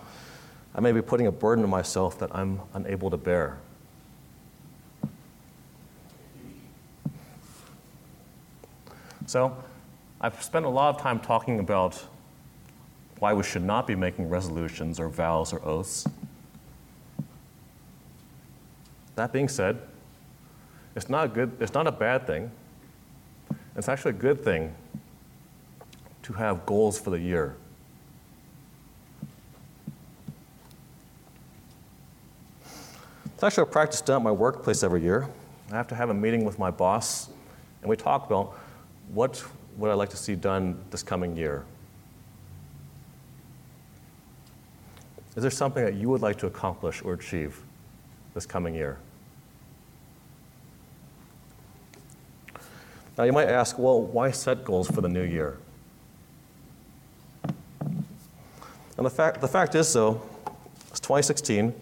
I 0.74 0.80
may 0.82 0.92
be 0.92 1.00
putting 1.00 1.26
a 1.26 1.32
burden 1.32 1.64
on 1.64 1.70
myself 1.70 2.18
that 2.18 2.28
I'm 2.36 2.60
unable 2.74 3.08
to 3.08 3.16
bear. 3.16 3.56
So, 9.24 9.56
I've 10.20 10.42
spent 10.42 10.66
a 10.66 10.68
lot 10.68 10.94
of 10.94 11.00
time 11.00 11.20
talking 11.20 11.58
about 11.58 12.04
why 13.18 13.32
we 13.32 13.42
should 13.42 13.64
not 13.64 13.86
be 13.86 13.94
making 13.94 14.28
resolutions 14.28 15.00
or 15.00 15.08
vows 15.08 15.54
or 15.54 15.64
oaths. 15.64 16.06
That 19.14 19.32
being 19.32 19.48
said, 19.48 19.80
it's 20.94 21.08
not 21.08 21.24
a 21.24 21.28
good, 21.28 21.56
it's 21.60 21.72
not 21.72 21.86
a 21.86 21.92
bad 21.92 22.26
thing. 22.26 22.50
It's 23.74 23.88
actually 23.88 24.10
a 24.10 24.18
good 24.20 24.44
thing 24.44 24.74
to 26.24 26.34
have 26.34 26.66
goals 26.66 27.00
for 27.00 27.08
the 27.08 27.18
year. 27.18 27.56
It's 33.44 33.58
actually 33.58 33.70
practice 33.72 34.00
done 34.00 34.16
at 34.16 34.22
my 34.22 34.30
workplace 34.30 34.82
every 34.82 35.02
year. 35.02 35.28
I 35.70 35.74
have 35.74 35.86
to 35.88 35.94
have 35.94 36.08
a 36.08 36.14
meeting 36.14 36.46
with 36.46 36.58
my 36.58 36.70
boss, 36.70 37.28
and 37.82 37.90
we 37.90 37.94
talk 37.94 38.24
about 38.24 38.58
what 39.12 39.44
would 39.76 39.90
I 39.90 39.92
like 39.92 40.08
to 40.10 40.16
see 40.16 40.34
done 40.34 40.82
this 40.90 41.02
coming 41.02 41.36
year. 41.36 41.62
Is 45.36 45.42
there 45.42 45.50
something 45.50 45.84
that 45.84 45.92
you 45.92 46.08
would 46.08 46.22
like 46.22 46.38
to 46.38 46.46
accomplish 46.46 47.02
or 47.02 47.12
achieve 47.12 47.60
this 48.32 48.46
coming 48.46 48.74
year? 48.74 48.96
Now, 53.18 53.24
you 53.24 53.32
might 53.34 53.48
ask, 53.48 53.78
well, 53.78 54.00
why 54.00 54.30
set 54.30 54.64
goals 54.64 54.90
for 54.90 55.02
the 55.02 55.08
new 55.10 55.22
year? 55.22 55.58
And 57.42 59.04
the 59.04 59.10
fact, 59.10 59.42
the 59.42 59.48
fact 59.48 59.74
is, 59.74 59.92
though, 59.92 60.22
it's 60.88 61.00
2016. 61.00 61.74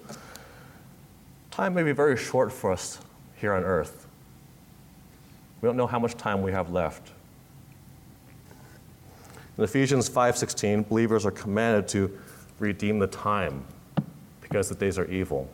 Time 1.53 1.75
may 1.75 1.83
be 1.83 1.93
very 1.93 2.17
short 2.17 2.51
for 2.51 2.73
us 2.73 2.99
here 3.37 3.53
on 3.53 3.63
earth. 3.63 4.07
We 5.61 5.67
don't 5.67 5.77
know 5.77 5.87
how 5.87 5.99
much 5.99 6.17
time 6.17 6.41
we 6.41 6.51
have 6.51 6.73
left. 6.73 7.13
In 9.59 9.63
Ephesians 9.63 10.09
5:16, 10.09 10.83
believers 10.89 11.27
are 11.27 11.31
commanded 11.31 11.89
to 11.89 12.19
redeem 12.59 12.99
the 12.99 13.07
time 13.07 13.65
because 14.41 14.71
the 14.71 14.75
days 14.75 14.99
are 14.99 15.05
evil. 15.05 15.47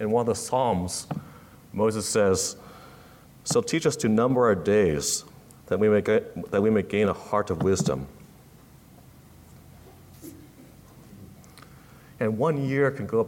In 0.00 0.10
one 0.10 0.22
of 0.22 0.26
the 0.26 0.34
Psalms, 0.34 1.06
Moses 1.72 2.04
says, 2.04 2.56
So 3.44 3.60
teach 3.60 3.86
us 3.86 3.94
to 3.96 4.08
number 4.08 4.44
our 4.44 4.56
days, 4.56 5.24
that 5.66 5.78
we 5.78 5.88
may, 5.88 6.00
get, 6.00 6.50
that 6.50 6.60
we 6.60 6.70
may 6.70 6.82
gain 6.82 7.08
a 7.08 7.12
heart 7.12 7.50
of 7.50 7.62
wisdom. 7.62 8.08
And 12.18 12.38
one 12.38 12.68
year 12.68 12.90
can 12.90 13.06
go 13.06 13.20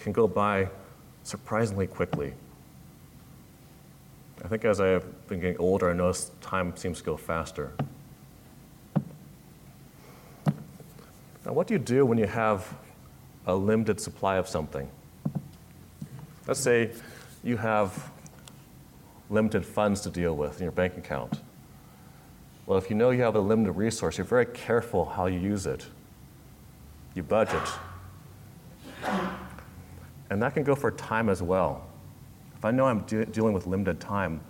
can 0.00 0.12
go 0.12 0.26
by 0.26 0.68
surprisingly 1.22 1.86
quickly. 1.86 2.32
I 4.44 4.48
think 4.48 4.64
as 4.64 4.80
I've 4.80 5.28
been 5.28 5.40
getting 5.40 5.58
older, 5.58 5.90
I 5.90 5.92
notice 5.92 6.30
time 6.40 6.76
seems 6.76 6.98
to 6.98 7.04
go 7.04 7.16
faster. 7.16 7.72
Now, 11.44 11.52
what 11.52 11.66
do 11.66 11.74
you 11.74 11.78
do 11.78 12.06
when 12.06 12.18
you 12.18 12.26
have 12.26 12.74
a 13.46 13.54
limited 13.54 14.00
supply 14.00 14.36
of 14.36 14.48
something? 14.48 14.88
Let's 16.46 16.60
say 16.60 16.90
you 17.42 17.56
have 17.56 18.10
limited 19.28 19.64
funds 19.64 20.00
to 20.02 20.10
deal 20.10 20.36
with 20.36 20.58
in 20.58 20.64
your 20.64 20.72
bank 20.72 20.96
account. 20.96 21.40
Well, 22.66 22.78
if 22.78 22.90
you 22.90 22.96
know 22.96 23.10
you 23.10 23.22
have 23.22 23.36
a 23.36 23.40
limited 23.40 23.72
resource, 23.72 24.18
you're 24.18 24.24
very 24.24 24.46
careful 24.46 25.04
how 25.04 25.26
you 25.26 25.38
use 25.38 25.66
it. 25.66 25.86
You 27.14 27.22
budget. 27.22 27.68
And 30.30 30.40
that 30.42 30.54
can 30.54 30.62
go 30.62 30.76
for 30.76 30.92
time 30.92 31.28
as 31.28 31.42
well. 31.42 31.84
If 32.56 32.64
I 32.64 32.70
know 32.70 32.86
I'm 32.86 33.00
de- 33.00 33.26
dealing 33.26 33.52
with 33.52 33.66
limited 33.66 34.00
time, 34.00 34.40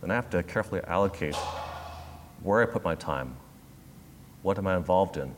then 0.00 0.10
I 0.10 0.14
have 0.14 0.30
to 0.30 0.42
carefully 0.42 0.80
allocate 0.86 1.34
where 2.42 2.62
I 2.62 2.66
put 2.66 2.84
my 2.84 2.94
time. 2.94 3.36
What 4.42 4.58
am 4.58 4.66
I 4.66 4.76
involved 4.76 5.16
in? 5.16 5.34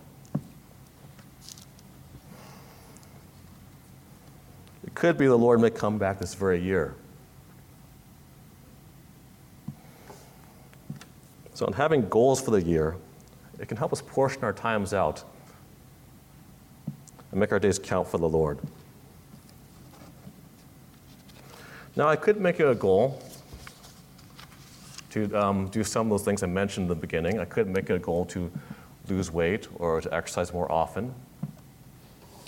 It 4.84 4.94
could 4.94 5.16
be 5.16 5.26
the 5.26 5.38
Lord 5.38 5.60
may 5.60 5.70
come 5.70 5.98
back 5.98 6.18
this 6.18 6.34
very 6.34 6.60
year. 6.60 6.94
So, 11.54 11.66
in 11.66 11.72
having 11.72 12.08
goals 12.08 12.40
for 12.40 12.50
the 12.50 12.62
year, 12.62 12.96
it 13.58 13.68
can 13.68 13.78
help 13.78 13.92
us 13.92 14.02
portion 14.02 14.44
our 14.44 14.52
times 14.52 14.92
out 14.92 15.24
and 17.30 17.40
make 17.40 17.52
our 17.52 17.58
days 17.58 17.78
count 17.78 18.08
for 18.08 18.18
the 18.18 18.28
Lord. 18.28 18.58
Now, 21.96 22.08
I 22.08 22.16
could 22.16 22.38
make 22.38 22.60
it 22.60 22.68
a 22.68 22.74
goal 22.74 23.22
to 25.10 25.34
um, 25.34 25.68
do 25.68 25.82
some 25.82 26.08
of 26.08 26.10
those 26.10 26.26
things 26.26 26.42
I 26.42 26.46
mentioned 26.46 26.84
in 26.84 26.88
the 26.88 26.94
beginning. 26.94 27.40
I 27.40 27.46
could 27.46 27.68
make 27.68 27.88
it 27.88 27.94
a 27.94 27.98
goal 27.98 28.26
to 28.26 28.52
lose 29.08 29.32
weight 29.32 29.66
or 29.76 30.02
to 30.02 30.14
exercise 30.14 30.52
more 30.52 30.70
often. 30.70 31.14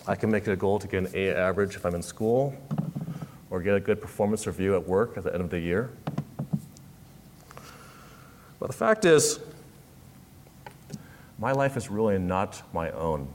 I 0.07 0.17
can 0.17 0.31
make 0.31 0.47
it 0.47 0.53
a 0.53 0.57
goal 0.57 0.79
to 0.79 0.87
get 0.87 0.99
an 0.99 1.11
A 1.15 1.35
average 1.35 1.77
if 1.77 1.87
I'm 1.87 1.95
in 1.95 2.03
school 2.03 2.55
or 3.49 3.63
get 3.63 3.75
a 3.75 3.81
good 3.81 4.03
performance 4.03 4.47
review 4.47 4.75
at 4.75 4.87
work 4.87 5.17
at 5.17 5.25
the 5.25 5.33
end 5.33 5.41
of 5.41 5.49
the 5.49 5.59
year. 5.59 5.91
But 8.61 8.67
the 8.67 8.77
fact 8.77 9.07
is, 9.07 9.41
my 11.39 11.53
life 11.53 11.79
is 11.79 11.89
really 11.89 12.19
not 12.19 12.61
my 12.75 12.91
own. 12.91 13.29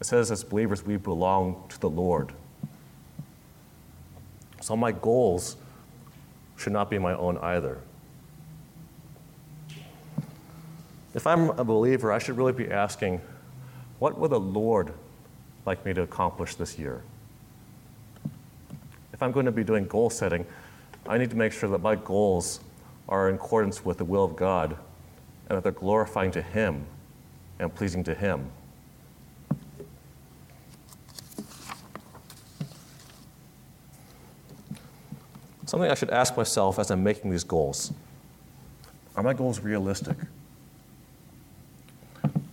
It 0.00 0.06
says, 0.06 0.32
as 0.32 0.42
believers, 0.42 0.84
we 0.84 0.96
belong 0.96 1.62
to 1.68 1.78
the 1.78 1.88
Lord. 1.90 2.32
So 4.66 4.76
my 4.76 4.90
goals 4.90 5.56
should 6.56 6.72
not 6.72 6.90
be 6.90 6.98
my 6.98 7.14
own 7.14 7.38
either. 7.38 7.78
If 11.14 11.24
I'm 11.24 11.50
a 11.50 11.62
believer, 11.62 12.10
I 12.10 12.18
should 12.18 12.36
really 12.36 12.52
be 12.52 12.68
asking, 12.68 13.20
what 14.00 14.18
would 14.18 14.32
the 14.32 14.40
Lord 14.40 14.92
like 15.66 15.86
me 15.86 15.94
to 15.94 16.02
accomplish 16.02 16.56
this 16.56 16.80
year? 16.80 17.02
If 19.12 19.22
I'm 19.22 19.30
going 19.30 19.46
to 19.46 19.52
be 19.52 19.62
doing 19.62 19.86
goal 19.86 20.10
setting, 20.10 20.44
I 21.06 21.16
need 21.16 21.30
to 21.30 21.36
make 21.36 21.52
sure 21.52 21.68
that 21.68 21.80
my 21.80 21.94
goals 21.94 22.58
are 23.08 23.28
in 23.28 23.36
accordance 23.36 23.84
with 23.84 23.98
the 23.98 24.04
will 24.04 24.24
of 24.24 24.34
God 24.34 24.76
and 25.48 25.56
that 25.56 25.62
they're 25.62 25.70
glorifying 25.70 26.32
to 26.32 26.42
Him 26.42 26.86
and 27.60 27.72
pleasing 27.72 28.02
to 28.02 28.14
Him. 28.16 28.50
Something 35.76 35.90
I 35.90 35.94
should 35.94 36.08
ask 36.08 36.34
myself 36.38 36.78
as 36.78 36.90
I'm 36.90 37.04
making 37.04 37.30
these 37.30 37.44
goals 37.44 37.92
are 39.14 39.22
my 39.22 39.34
goals 39.34 39.60
realistic? 39.60 40.16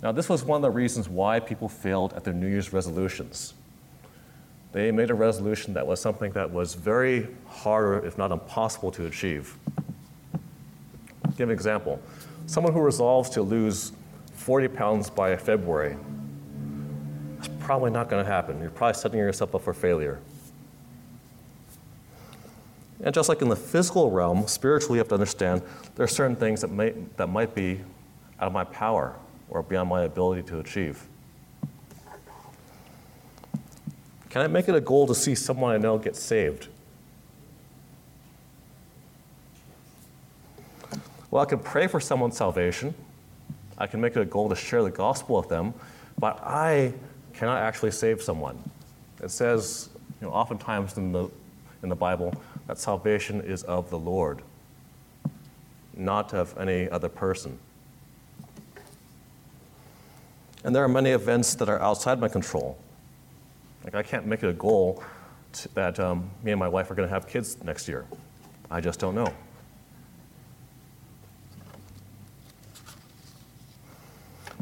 Now, 0.01 0.11
this 0.11 0.27
was 0.27 0.43
one 0.43 0.57
of 0.57 0.61
the 0.61 0.69
reasons 0.69 1.07
why 1.07 1.39
people 1.39 1.69
failed 1.69 2.11
at 2.15 2.25
their 2.25 2.33
New 2.33 2.47
Year's 2.47 2.73
resolutions. 2.73 3.53
They 4.73 4.91
made 4.91 5.09
a 5.09 5.13
resolution 5.13 5.73
that 5.75 5.87
was 5.87 6.01
something 6.01 6.33
that 6.33 6.51
was 6.51 6.73
very 6.73 7.29
hard, 7.47 8.03
if 8.03 8.17
not 8.17 8.33
impossible, 8.33 8.91
to 8.91 9.05
achieve. 9.05 9.55
I'll 11.23 11.31
give 11.31 11.47
an 11.47 11.53
example. 11.53 12.01
Someone 12.45 12.73
who 12.73 12.81
resolves 12.81 13.29
to 13.29 13.41
lose 13.41 13.93
40 14.33 14.67
pounds 14.67 15.09
by 15.09 15.37
February, 15.37 15.95
that's 17.37 17.47
probably 17.61 17.89
not 17.89 18.09
going 18.09 18.21
to 18.25 18.29
happen. 18.29 18.59
You're 18.59 18.69
probably 18.69 18.95
setting 18.95 19.19
yourself 19.19 19.55
up 19.55 19.61
for 19.61 19.73
failure. 19.73 20.19
And 23.03 23.13
just 23.13 23.27
like 23.27 23.41
in 23.41 23.49
the 23.49 23.55
physical 23.55 24.11
realm, 24.11 24.47
spiritually, 24.47 24.95
you 24.95 24.99
have 24.99 25.09
to 25.09 25.15
understand 25.15 25.61
there 25.95 26.05
are 26.05 26.07
certain 26.07 26.37
things 26.37 26.61
that, 26.61 26.71
may, 26.71 26.91
that 27.17 27.27
might 27.27 27.53
be 27.53 27.81
out 28.39 28.47
of 28.47 28.53
my 28.53 28.63
power 28.63 29.13
or 29.49 29.61
beyond 29.61 29.89
my 29.89 30.03
ability 30.03 30.43
to 30.43 30.59
achieve. 30.59 31.05
Can 34.29 34.41
I 34.41 34.47
make 34.47 34.67
it 34.67 34.73
a 34.73 34.81
goal 34.81 35.05
to 35.07 35.13
see 35.13 35.35
someone 35.35 35.75
I 35.75 35.77
know 35.77 35.97
get 35.97 36.15
saved? 36.15 36.69
Well, 41.29 41.41
I 41.41 41.45
can 41.45 41.59
pray 41.59 41.87
for 41.87 41.99
someone's 41.99 42.37
salvation. 42.37 42.95
I 43.77 43.85
can 43.85 43.99
make 43.99 44.15
it 44.15 44.21
a 44.21 44.25
goal 44.25 44.49
to 44.49 44.55
share 44.55 44.81
the 44.81 44.91
gospel 44.91 45.37
with 45.37 45.49
them, 45.49 45.73
but 46.17 46.39
I 46.41 46.93
cannot 47.33 47.61
actually 47.61 47.91
save 47.91 48.21
someone. 48.21 48.57
It 49.21 49.29
says, 49.29 49.89
you 50.21 50.27
know, 50.27 50.33
oftentimes 50.33 50.97
in 50.97 51.11
the, 51.11 51.29
in 51.81 51.89
the 51.89 51.95
Bible, 51.95 52.33
that 52.67 52.77
salvation 52.77 53.41
is 53.41 53.63
of 53.63 53.89
the 53.89 53.99
Lord, 53.99 54.41
not 55.95 56.33
of 56.33 56.57
any 56.57 56.89
other 56.89 57.09
person. 57.09 57.59
And 60.63 60.73
there 60.73 60.83
are 60.83 60.89
many 60.89 61.09
events 61.09 61.55
that 61.55 61.67
are 61.67 61.81
outside 61.81 62.19
my 62.19 62.29
control. 62.29 62.77
Like, 63.83 63.95
I 63.95 64.03
can't 64.03 64.25
make 64.25 64.43
it 64.43 64.49
a 64.49 64.53
goal 64.53 65.03
to, 65.53 65.73
that 65.75 65.99
um, 65.99 66.29
me 66.41 66.51
and 66.51 66.59
my 66.59 66.69
wife 66.69 66.89
are 66.89 66.95
going 66.95 67.07
to 67.07 67.13
have 67.13 67.27
kids 67.27 67.61
next 67.63 67.87
year. 67.87 68.05
I 68.71 68.79
just 68.79 68.99
don't 68.99 69.13
know. 69.13 69.33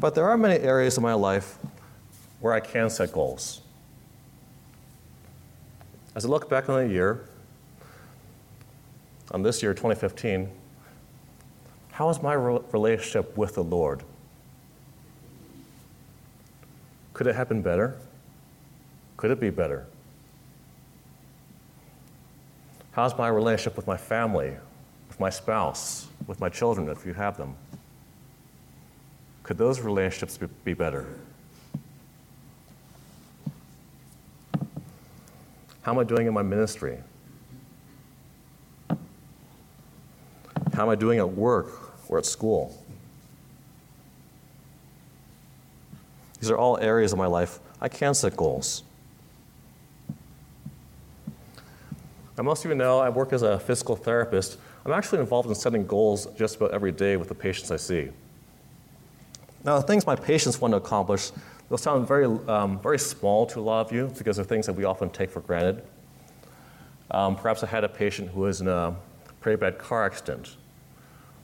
But 0.00 0.16
there 0.16 0.28
are 0.28 0.36
many 0.36 0.56
areas 0.56 0.96
of 0.96 1.04
my 1.04 1.14
life 1.14 1.58
where 2.40 2.52
I 2.52 2.58
can 2.58 2.90
set 2.90 3.12
goals. 3.12 3.60
As 6.16 6.24
I 6.24 6.28
look 6.28 6.50
back 6.50 6.68
on 6.68 6.84
the 6.84 6.92
year, 6.92 7.28
on 9.30 9.42
this 9.42 9.62
year, 9.62 9.72
2015, 9.72 10.50
how 11.92 12.08
is 12.08 12.22
my 12.22 12.34
relationship 12.34 13.36
with 13.36 13.54
the 13.54 13.62
Lord? 13.62 14.02
Could 17.14 17.26
it 17.26 17.34
have 17.34 17.48
been 17.48 17.62
better? 17.62 17.96
Could 19.16 19.30
it 19.30 19.40
be 19.40 19.50
better? 19.50 19.86
How's 22.92 23.16
my 23.16 23.28
relationship 23.28 23.76
with 23.76 23.86
my 23.86 23.96
family, 23.96 24.56
with 25.08 25.20
my 25.20 25.30
spouse, 25.30 26.08
with 26.26 26.40
my 26.40 26.48
children, 26.48 26.88
if 26.88 27.06
you 27.06 27.14
have 27.14 27.36
them? 27.36 27.54
Could 29.42 29.58
those 29.58 29.80
relationships 29.80 30.38
be 30.64 30.74
better? 30.74 31.06
How 35.82 35.92
am 35.92 35.98
I 35.98 36.04
doing 36.04 36.26
in 36.26 36.34
my 36.34 36.42
ministry? 36.42 36.98
How 40.82 40.86
am 40.86 40.90
I 40.90 40.96
doing 40.96 41.20
at 41.20 41.30
work 41.34 41.94
or 42.08 42.18
at 42.18 42.26
school? 42.26 42.76
These 46.40 46.50
are 46.50 46.58
all 46.58 46.76
areas 46.78 47.12
of 47.12 47.18
my 47.18 47.28
life 47.28 47.60
I 47.80 47.88
can 47.88 48.14
set 48.14 48.36
goals. 48.36 48.82
And 52.36 52.44
most 52.44 52.64
of 52.64 52.70
you 52.72 52.76
know 52.76 52.98
I 52.98 53.10
work 53.10 53.32
as 53.32 53.42
a 53.42 53.60
physical 53.60 53.94
therapist. 53.94 54.58
I'm 54.84 54.90
actually 54.90 55.20
involved 55.20 55.48
in 55.48 55.54
setting 55.54 55.86
goals 55.86 56.26
just 56.36 56.56
about 56.56 56.72
every 56.72 56.90
day 56.90 57.16
with 57.16 57.28
the 57.28 57.34
patients 57.36 57.70
I 57.70 57.76
see. 57.76 58.08
Now, 59.62 59.78
the 59.78 59.86
things 59.86 60.04
my 60.04 60.16
patients 60.16 60.60
want 60.60 60.72
to 60.72 60.78
accomplish, 60.78 61.30
they'll 61.68 61.78
sound 61.78 62.08
very, 62.08 62.24
um, 62.24 62.80
very 62.80 62.98
small 62.98 63.46
to 63.46 63.60
a 63.60 63.62
lot 63.62 63.86
of 63.86 63.92
you 63.92 64.12
because 64.18 64.34
they're 64.34 64.44
things 64.44 64.66
that 64.66 64.72
we 64.72 64.82
often 64.82 65.10
take 65.10 65.30
for 65.30 65.42
granted. 65.42 65.84
Um, 67.12 67.36
perhaps 67.36 67.62
I 67.62 67.68
had 67.68 67.84
a 67.84 67.88
patient 67.88 68.30
who 68.30 68.40
was 68.40 68.60
in 68.60 68.66
a 68.66 68.96
pretty 69.40 69.60
bad 69.60 69.78
car 69.78 70.04
accident. 70.04 70.56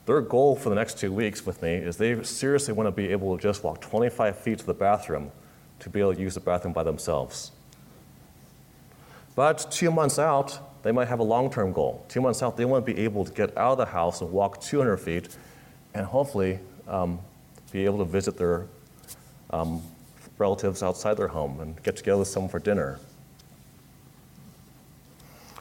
Their 0.09 0.23
goal 0.23 0.57
for 0.57 0.71
the 0.71 0.75
next 0.75 0.97
two 0.97 1.12
weeks 1.12 1.44
with 1.44 1.61
me 1.61 1.75
is 1.75 1.99
they 1.99 2.23
seriously 2.23 2.73
want 2.73 2.87
to 2.87 2.90
be 2.90 3.11
able 3.12 3.37
to 3.37 3.42
just 3.42 3.62
walk 3.62 3.83
25 3.83 4.38
feet 4.38 4.59
to 4.61 4.64
the 4.64 4.73
bathroom 4.73 5.31
to 5.81 5.90
be 5.90 6.01
able 6.01 6.14
to 6.14 6.21
use 6.21 6.33
the 6.33 6.40
bathroom 6.40 6.73
by 6.73 6.83
themselves. 6.83 7.53
But 9.37 9.71
two 9.71 9.90
months 9.90 10.18
out, 10.18 10.83
they 10.83 10.92
might 10.92 11.09
have 11.09 11.18
a 11.18 11.25
long 11.25 11.51
term 11.51 11.75
goal. 11.75 12.07
Two 12.09 12.23
months 12.23 12.42
out, 12.42 12.57
they 12.57 12.64
want 12.64 12.87
to 12.87 12.90
be 12.94 12.99
able 13.03 13.27
to 13.27 13.31
get 13.31 13.55
out 13.59 13.73
of 13.73 13.77
the 13.77 13.85
house 13.85 14.23
and 14.23 14.33
walk 14.33 14.62
200 14.62 14.97
feet 14.97 15.37
and 15.92 16.07
hopefully 16.07 16.59
um, 16.87 17.18
be 17.71 17.85
able 17.85 17.99
to 17.99 18.07
visit 18.07 18.38
their 18.38 18.66
um, 19.51 19.83
relatives 20.38 20.83
outside 20.83 21.18
their 21.18 21.29
home 21.29 21.61
and 21.61 21.83
get 21.83 21.99
together 21.99 22.21
with 22.21 22.29
someone 22.29 22.49
for 22.49 22.61
dinner. 22.61 22.99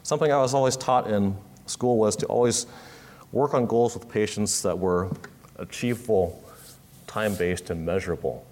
Something 0.02 0.32
I 0.32 0.38
was 0.38 0.54
always 0.54 0.78
taught 0.78 1.06
in 1.06 1.36
school 1.66 1.98
was 1.98 2.16
to 2.16 2.26
always 2.28 2.66
work 3.32 3.54
on 3.54 3.66
goals 3.66 3.94
with 3.94 4.08
patients 4.08 4.62
that 4.62 4.78
were 4.78 5.10
achievable, 5.56 6.42
time 7.06 7.34
based, 7.34 7.70
and 7.70 7.84
measurable. 7.84 8.44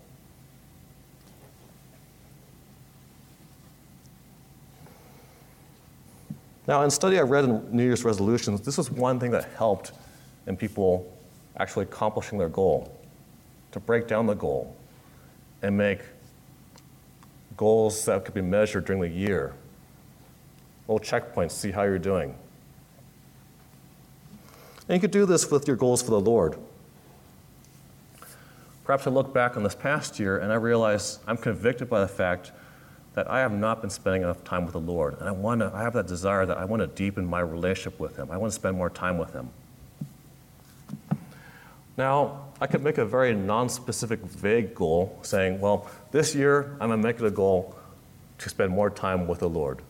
Now, 6.66 6.82
in 6.82 6.90
study 6.90 7.18
I 7.18 7.22
read 7.22 7.44
in 7.44 7.64
New 7.70 7.84
Year's 7.84 8.04
resolutions, 8.04 8.60
this 8.60 8.76
was 8.76 8.90
one 8.90 9.20
thing 9.20 9.30
that 9.30 9.44
helped 9.56 9.92
in 10.48 10.56
people 10.56 11.12
actually 11.56 11.84
accomplishing 11.84 12.38
their 12.38 12.48
goal 12.48 12.92
to 13.70 13.80
break 13.80 14.08
down 14.08 14.26
the 14.26 14.34
goal 14.34 14.76
and 15.62 15.76
make 15.76 16.00
goals 17.56 18.04
that 18.04 18.24
could 18.24 18.34
be 18.34 18.40
measured 18.40 18.84
during 18.84 19.00
the 19.00 19.08
year. 19.08 19.54
Little 20.88 21.04
checkpoints, 21.04 21.52
see 21.52 21.70
how 21.70 21.84
you're 21.84 21.98
doing. 21.98 22.34
And 24.88 24.96
you 24.96 25.00
could 25.00 25.10
do 25.10 25.26
this 25.26 25.50
with 25.50 25.66
your 25.66 25.76
goals 25.76 26.02
for 26.02 26.10
the 26.10 26.20
Lord. 26.20 26.56
Perhaps 28.84 29.06
I 29.06 29.10
look 29.10 29.34
back 29.34 29.56
on 29.56 29.64
this 29.64 29.74
past 29.74 30.20
year 30.20 30.38
and 30.38 30.52
I 30.52 30.56
realize 30.56 31.18
I'm 31.26 31.36
convicted 31.36 31.90
by 31.90 32.00
the 32.00 32.08
fact 32.08 32.52
that 33.14 33.28
I 33.28 33.40
have 33.40 33.52
not 33.52 33.80
been 33.80 33.90
spending 33.90 34.22
enough 34.22 34.44
time 34.44 34.64
with 34.64 34.74
the 34.74 34.80
Lord. 34.80 35.18
And 35.18 35.28
I, 35.28 35.32
want 35.32 35.60
to, 35.60 35.72
I 35.74 35.82
have 35.82 35.94
that 35.94 36.06
desire 36.06 36.46
that 36.46 36.58
I 36.58 36.66
want 36.66 36.80
to 36.82 36.86
deepen 36.86 37.26
my 37.26 37.40
relationship 37.40 37.98
with 37.98 38.16
Him. 38.16 38.30
I 38.30 38.36
want 38.36 38.52
to 38.52 38.54
spend 38.54 38.76
more 38.76 38.90
time 38.90 39.18
with 39.18 39.32
Him. 39.32 39.48
Now, 41.96 42.42
I 42.60 42.66
could 42.66 42.84
make 42.84 42.98
a 42.98 43.06
very 43.06 43.34
non 43.34 43.68
specific, 43.68 44.20
vague 44.20 44.74
goal 44.74 45.18
saying, 45.22 45.60
well, 45.60 45.90
this 46.12 46.34
year 46.34 46.76
I'm 46.80 46.90
going 46.90 47.02
to 47.02 47.08
make 47.08 47.16
it 47.16 47.24
a 47.24 47.30
goal 47.30 47.74
to 48.38 48.48
spend 48.48 48.70
more 48.70 48.90
time 48.90 49.26
with 49.26 49.40
the 49.40 49.48
Lord. 49.48 49.80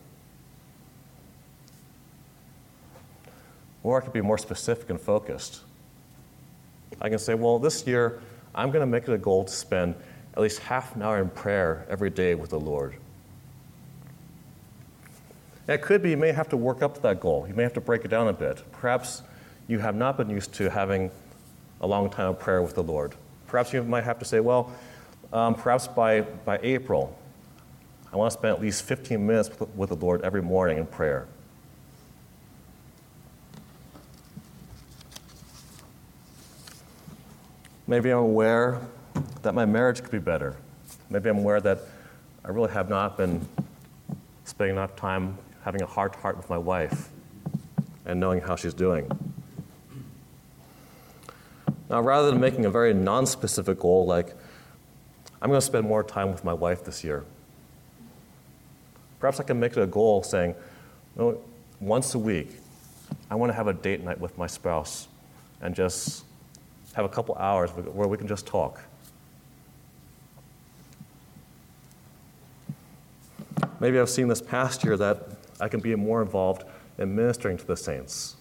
Or 3.87 4.01
I 4.01 4.03
could 4.03 4.11
be 4.11 4.19
more 4.19 4.37
specific 4.37 4.89
and 4.89 4.99
focused. 4.99 5.61
I 6.99 7.07
can 7.07 7.19
say, 7.19 7.35
well, 7.35 7.57
this 7.57 7.87
year 7.87 8.19
I'm 8.53 8.69
going 8.69 8.81
to 8.81 8.85
make 8.85 9.03
it 9.03 9.13
a 9.13 9.17
goal 9.17 9.45
to 9.45 9.53
spend 9.53 9.95
at 10.33 10.41
least 10.41 10.59
half 10.59 10.93
an 10.97 11.03
hour 11.03 11.19
in 11.21 11.29
prayer 11.29 11.85
every 11.89 12.09
day 12.09 12.35
with 12.35 12.49
the 12.49 12.59
Lord. 12.59 12.97
It 15.69 15.81
could 15.81 16.03
be 16.03 16.09
you 16.09 16.17
may 16.17 16.33
have 16.33 16.49
to 16.49 16.57
work 16.57 16.81
up 16.81 16.95
to 16.95 17.01
that 17.03 17.21
goal. 17.21 17.45
You 17.47 17.53
may 17.53 17.63
have 17.63 17.71
to 17.75 17.81
break 17.81 18.03
it 18.03 18.09
down 18.09 18.27
a 18.27 18.33
bit. 18.33 18.61
Perhaps 18.73 19.23
you 19.69 19.79
have 19.79 19.95
not 19.95 20.17
been 20.17 20.29
used 20.29 20.53
to 20.55 20.69
having 20.69 21.09
a 21.79 21.87
long 21.87 22.09
time 22.09 22.31
of 22.31 22.39
prayer 22.39 22.61
with 22.61 22.75
the 22.75 22.83
Lord. 22.83 23.15
Perhaps 23.47 23.71
you 23.71 23.81
might 23.83 24.03
have 24.03 24.19
to 24.19 24.25
say, 24.25 24.41
well, 24.41 24.69
um, 25.31 25.55
perhaps 25.55 25.87
by, 25.87 26.19
by 26.19 26.59
April, 26.61 27.17
I 28.11 28.17
want 28.17 28.33
to 28.33 28.37
spend 28.37 28.53
at 28.53 28.61
least 28.61 28.83
15 28.83 29.25
minutes 29.25 29.49
with 29.77 29.91
the 29.91 29.95
Lord 29.95 30.23
every 30.23 30.41
morning 30.41 30.77
in 30.77 30.87
prayer. 30.87 31.29
Maybe 37.89 38.09
I'm 38.09 38.17
aware 38.17 38.81
that 39.43 39.55
my 39.55 39.65
marriage 39.65 40.01
could 40.01 40.11
be 40.11 40.19
better. 40.19 40.57
Maybe 41.09 41.29
I'm 41.29 41.37
aware 41.37 41.61
that 41.61 41.79
I 42.43 42.49
really 42.49 42.71
have 42.71 42.89
not 42.89 43.15
been 43.15 43.47
spending 44.43 44.75
enough 44.75 44.97
time 44.97 45.37
having 45.63 45.81
a 45.81 45.85
heart 45.85 46.13
to 46.13 46.19
heart 46.19 46.35
with 46.35 46.49
my 46.49 46.57
wife 46.57 47.09
and 48.05 48.19
knowing 48.19 48.41
how 48.41 48.57
she's 48.57 48.73
doing. 48.73 49.09
Now, 51.89 52.01
rather 52.01 52.29
than 52.29 52.41
making 52.41 52.65
a 52.65 52.69
very 52.69 52.93
non 52.93 53.25
specific 53.25 53.79
goal 53.79 54.05
like, 54.05 54.35
I'm 55.41 55.49
going 55.49 55.61
to 55.61 55.65
spend 55.65 55.87
more 55.87 56.03
time 56.03 56.31
with 56.31 56.43
my 56.43 56.53
wife 56.53 56.83
this 56.83 57.05
year, 57.05 57.23
perhaps 59.19 59.39
I 59.39 59.43
can 59.43 59.61
make 59.61 59.77
it 59.77 59.81
a 59.81 59.87
goal 59.87 60.23
saying, 60.23 60.55
once 61.79 62.15
a 62.15 62.19
week, 62.19 62.49
I 63.29 63.35
want 63.35 63.49
to 63.51 63.53
have 63.53 63.67
a 63.67 63.73
date 63.73 64.03
night 64.03 64.19
with 64.19 64.37
my 64.37 64.47
spouse 64.47 65.07
and 65.61 65.73
just 65.73 66.25
have 66.97 67.05
a 67.05 67.09
couple 67.09 67.35
hours 67.35 67.69
where 67.69 68.07
we 68.07 68.17
can 68.17 68.27
just 68.27 68.47
talk. 68.47 68.81
Maybe 73.79 73.99
I've 73.99 74.09
seen 74.09 74.27
this 74.27 74.41
past 74.41 74.83
year 74.83 74.97
that 74.97 75.27
I 75.59 75.67
can 75.67 75.79
be 75.79 75.93
more 75.93 76.23
involved 76.23 76.63
in 76.97 77.15
ministering 77.15 77.55
to 77.57 77.67
the 77.67 77.77
saints. 77.77 78.35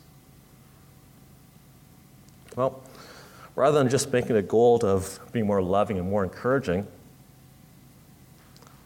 Well, 2.56 2.82
rather 3.56 3.76
than 3.76 3.90
just 3.90 4.10
making 4.10 4.36
a 4.36 4.42
goal 4.42 4.82
of 4.86 5.20
being 5.32 5.46
more 5.46 5.60
loving 5.60 5.98
and 5.98 6.08
more 6.08 6.24
encouraging, 6.24 6.86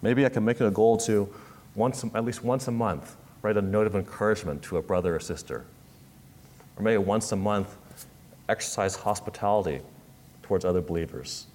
maybe 0.03 0.27
I 0.27 0.31
can 0.31 0.45
make 0.45 0.61
it 0.61 0.67
a 0.67 0.73
goal 0.73 0.97
to 0.99 1.33
once, 1.77 2.05
at 2.13 2.25
least 2.25 2.43
once 2.43 2.67
a 2.67 2.73
month 2.73 3.17
write 3.43 3.57
a 3.57 3.63
note 3.63 3.87
of 3.87 3.95
encouragement 3.95 4.63
to 4.63 4.79
a 4.79 4.83
brother 4.83 5.15
or 5.15 5.21
sister. 5.21 5.65
Or 6.77 6.83
maybe 6.83 6.99
once 6.99 7.31
a 7.31 7.37
month 7.37 7.77
exercise 8.51 8.97
hospitality 8.97 9.81
towards 10.43 10.65
other 10.65 10.81
believers. 10.81 11.47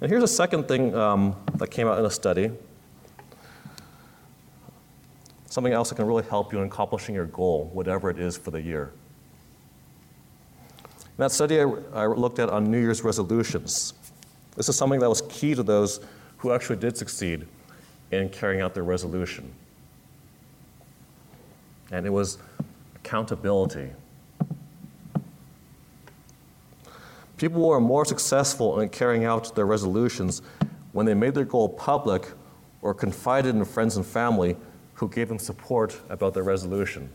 And 0.00 0.08
here's 0.08 0.22
a 0.22 0.28
second 0.28 0.68
thing 0.68 0.94
um, 0.94 1.34
that 1.54 1.70
came 1.70 1.88
out 1.88 1.98
in 1.98 2.04
a 2.04 2.10
study 2.10 2.52
something 5.50 5.72
else 5.72 5.88
that 5.88 5.96
can 5.96 6.06
really 6.06 6.22
help 6.24 6.52
you 6.52 6.60
in 6.60 6.66
accomplishing 6.66 7.14
your 7.14 7.24
goal, 7.24 7.70
whatever 7.72 8.10
it 8.10 8.18
is 8.20 8.36
for 8.36 8.52
the 8.52 8.60
year. 8.60 8.92
In 10.84 11.22
that 11.22 11.32
study 11.32 11.60
I, 11.60 11.64
I 11.94 12.06
looked 12.06 12.38
at 12.38 12.48
on 12.48 12.70
New 12.70 12.78
Year's 12.78 13.02
resolutions. 13.02 13.94
This 14.54 14.68
is 14.68 14.76
something 14.76 15.00
that 15.00 15.08
was 15.08 15.22
key 15.22 15.54
to 15.56 15.64
those 15.64 16.00
who 16.36 16.52
actually 16.52 16.76
did 16.76 16.96
succeed 16.96 17.46
in 18.12 18.28
carrying 18.28 18.60
out 18.60 18.74
their 18.74 18.84
resolution. 18.84 19.52
And 21.90 22.06
it 22.06 22.10
was 22.10 22.38
accountability. 22.96 23.90
People 27.36 27.68
were 27.68 27.80
more 27.80 28.04
successful 28.04 28.80
in 28.80 28.88
carrying 28.88 29.24
out 29.24 29.54
their 29.54 29.66
resolutions 29.66 30.42
when 30.92 31.06
they 31.06 31.14
made 31.14 31.34
their 31.34 31.44
goal 31.44 31.68
public 31.68 32.26
or 32.82 32.92
confided 32.92 33.54
in 33.54 33.64
friends 33.64 33.96
and 33.96 34.04
family 34.04 34.56
who 34.94 35.08
gave 35.08 35.28
them 35.28 35.38
support 35.38 36.00
about 36.08 36.34
their 36.34 36.42
resolution. 36.42 37.08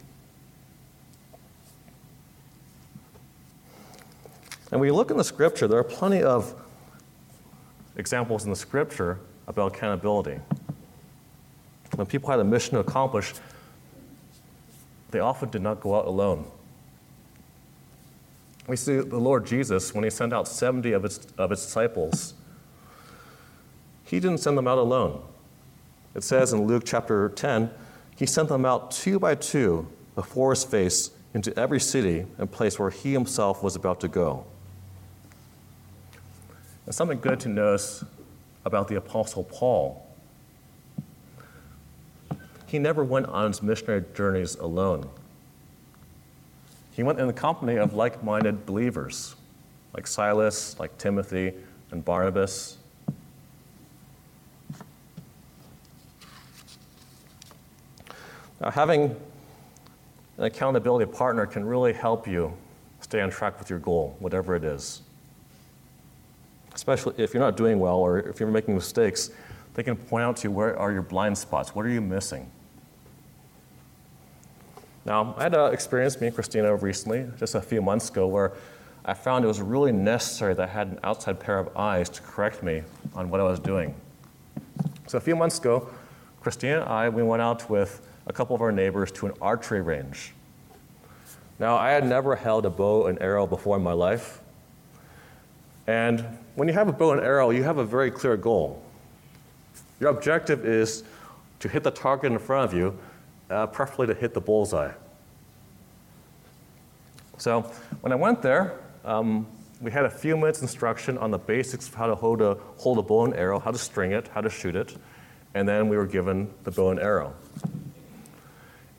And 4.72 4.80
we 4.80 4.90
look 4.90 5.12
in 5.12 5.18
the 5.18 5.24
scripture, 5.24 5.68
there 5.68 5.78
are 5.78 5.84
plenty 5.84 6.24
of 6.24 6.56
examples 7.96 8.46
in 8.46 8.50
the 8.50 8.56
scripture 8.56 9.20
about 9.48 9.76
accountability. 9.76 10.40
When 11.96 12.08
people 12.08 12.32
had 12.32 12.40
a 12.40 12.44
mission 12.44 12.74
to 12.74 12.80
accomplish, 12.80 13.34
they 15.14 15.20
often 15.20 15.50
did 15.50 15.62
not 15.62 15.80
go 15.80 15.96
out 15.96 16.06
alone. 16.06 16.46
We 18.68 18.76
see 18.76 18.98
the 18.98 19.18
Lord 19.18 19.46
Jesus, 19.46 19.94
when 19.94 20.04
he 20.04 20.10
sent 20.10 20.34
out 20.34 20.48
70 20.48 20.92
of 20.92 21.04
his, 21.04 21.20
of 21.38 21.52
his 21.52 21.64
disciples, 21.64 22.34
he 24.04 24.20
didn't 24.20 24.40
send 24.40 24.58
them 24.58 24.68
out 24.68 24.78
alone. 24.78 25.22
It 26.16 26.24
says 26.24 26.52
in 26.52 26.66
Luke 26.66 26.84
chapter 26.86 27.30
10, 27.30 27.70
he 28.16 28.26
sent 28.26 28.50
them 28.50 28.66
out 28.66 28.92
two 28.92 29.20
by 29.20 29.36
two 29.36 29.88
before 30.16 30.52
his 30.52 30.64
face 30.64 31.12
into 31.34 31.58
every 31.58 31.80
city 31.80 32.26
and 32.38 32.52
place 32.52 32.80
where 32.80 32.90
he 32.90 33.14
himself 33.14 33.64
was 33.64 33.76
about 33.76 34.00
to 34.02 34.08
go. 34.08 34.46
And 36.86 36.94
something 36.94 37.20
good 37.20 37.40
to 37.42 37.50
notice 37.50 38.04
about 38.66 38.88
the 38.88 38.96
Apostle 38.96 39.44
Paul. 39.44 40.08
He 42.74 42.80
never 42.80 43.04
went 43.04 43.28
on 43.28 43.50
his 43.52 43.62
missionary 43.62 44.04
journeys 44.16 44.56
alone. 44.56 45.08
He 46.94 47.04
went 47.04 47.20
in 47.20 47.28
the 47.28 47.34
company 47.34 47.76
of 47.76 47.94
like 47.94 48.24
minded 48.24 48.66
believers, 48.66 49.36
like 49.94 50.08
Silas, 50.08 50.80
like 50.80 50.98
Timothy, 50.98 51.54
and 51.92 52.04
Barnabas. 52.04 52.80
Now, 58.60 58.72
having 58.72 59.16
an 60.40 60.46
accountability 60.46 61.12
partner 61.12 61.46
can 61.46 61.64
really 61.64 61.94
help 61.94 62.28
you 62.28 62.58
stay 63.02 63.22
on 63.22 63.30
track 63.30 63.60
with 63.60 63.70
your 63.70 63.78
goal, 63.78 64.16
whatever 64.18 64.56
it 64.56 64.64
is. 64.64 65.04
Especially 66.74 67.14
if 67.20 67.36
you're 67.36 67.44
not 67.44 67.56
doing 67.56 67.80
well 67.80 67.98
or 67.98 68.18
if 68.18 68.40
you're 68.40 68.50
making 68.50 68.74
mistakes, 68.74 69.30
they 69.76 69.84
can 69.84 69.96
point 69.96 70.24
out 70.24 70.38
to 70.38 70.48
you 70.48 70.52
where 70.52 70.76
are 70.80 70.92
your 70.92 71.04
blind 71.04 71.38
spots, 71.38 71.76
what 71.76 71.86
are 71.86 71.90
you 71.90 72.02
missing? 72.02 72.50
Now, 75.06 75.36
I 75.38 75.44
had 75.44 75.54
an 75.54 75.74
experience, 75.74 76.20
me 76.22 76.28
and 76.28 76.36
Christina, 76.36 76.76
recently, 76.76 77.28
just 77.38 77.56
a 77.56 77.62
few 77.62 77.82
months 77.82 78.10
ago, 78.10 78.28
where 78.28 78.54
I 79.04 79.14
found 79.14 79.44
it 79.44 79.48
was 79.48 79.62
really 79.62 79.92
necessary 79.92 80.54
that 80.54 80.70
I 80.70 80.72
had 80.72 80.88
an 80.88 81.00
outside 81.04 81.40
pair 81.40 81.60
of 81.60 81.76
eyes 81.76 82.10
to 82.10 82.22
correct 82.22 82.64
me 82.64 82.84
on 83.14 83.30
what 83.30 83.42
I 83.42 83.44
was 83.44 83.60
doing. 83.60 83.94
So 85.08 85.18
a 85.18 85.22
few 85.22 85.36
months 85.36 85.60
ago, 85.60 85.90
Christina 86.42 86.82
and 86.82 86.90
I, 86.90 87.10
we 87.10 87.22
went 87.22 87.42
out 87.42 87.70
with 87.70 88.08
a 88.28 88.34
couple 88.34 88.56
of 88.56 88.62
our 88.62 88.72
neighbors 88.72 89.12
to 89.14 89.26
an 89.26 89.34
archery 89.42 89.82
range. 89.82 90.34
Now, 91.60 91.76
I 91.76 91.92
had 91.92 92.06
never 92.06 92.36
held 92.36 92.66
a 92.66 92.70
bow 92.70 93.08
and 93.08 93.22
arrow 93.22 93.46
before 93.46 93.76
in 93.76 93.84
my 93.84 93.92
life. 93.94 94.40
And 95.86 96.26
when 96.56 96.70
you 96.70 96.74
have 96.74 96.88
a 96.88 96.94
bow 96.94 97.12
and 97.12 97.22
arrow, 97.22 97.50
you 97.50 97.64
have 97.64 97.78
a 97.78 97.86
very 97.86 98.10
clear 98.10 98.38
goal. 98.38 98.82
Your 100.00 100.10
objective 100.10 100.66
is 100.66 101.04
to 101.60 101.68
hit 101.68 101.84
the 101.84 101.92
target 101.92 102.32
in 102.32 102.40
front 102.40 102.72
of 102.72 102.78
you, 102.78 102.98
uh, 103.50 103.68
preferably 103.68 104.08
to 104.08 104.14
hit 104.14 104.34
the 104.34 104.42
bullseye. 104.42 104.92
So 107.38 107.62
when 108.02 108.12
I 108.12 108.16
went 108.16 108.42
there, 108.42 108.80
um, 109.04 109.48
we 109.82 109.92
had 109.92 110.06
a 110.06 110.10
few 110.10 110.38
minutes 110.38 110.62
instruction 110.62 111.18
on 111.18 111.32
the 111.32 111.38
basics 111.38 111.88
of 111.88 111.96
how 111.96 112.08
to 112.08 112.16
hold 112.16 112.42
a, 112.42 112.58
hold 112.78 112.98
a 113.00 113.02
bow 113.02 113.26
and 113.26 113.34
arrow, 113.34 113.60
how 113.60 113.72
to 113.72 113.78
string 113.78 114.14
it, 114.14 114.30
how 114.30 114.42
to 114.42 114.50
shoot 114.50 114.76
it, 114.76 114.96
and 115.54 115.68
then 115.68 115.90
we 115.90 115.98
were 115.98 116.06
given 116.06 116.54
the 116.64 116.72
bow 116.72 116.92
and 116.92 117.00
arrow. 117.00 117.34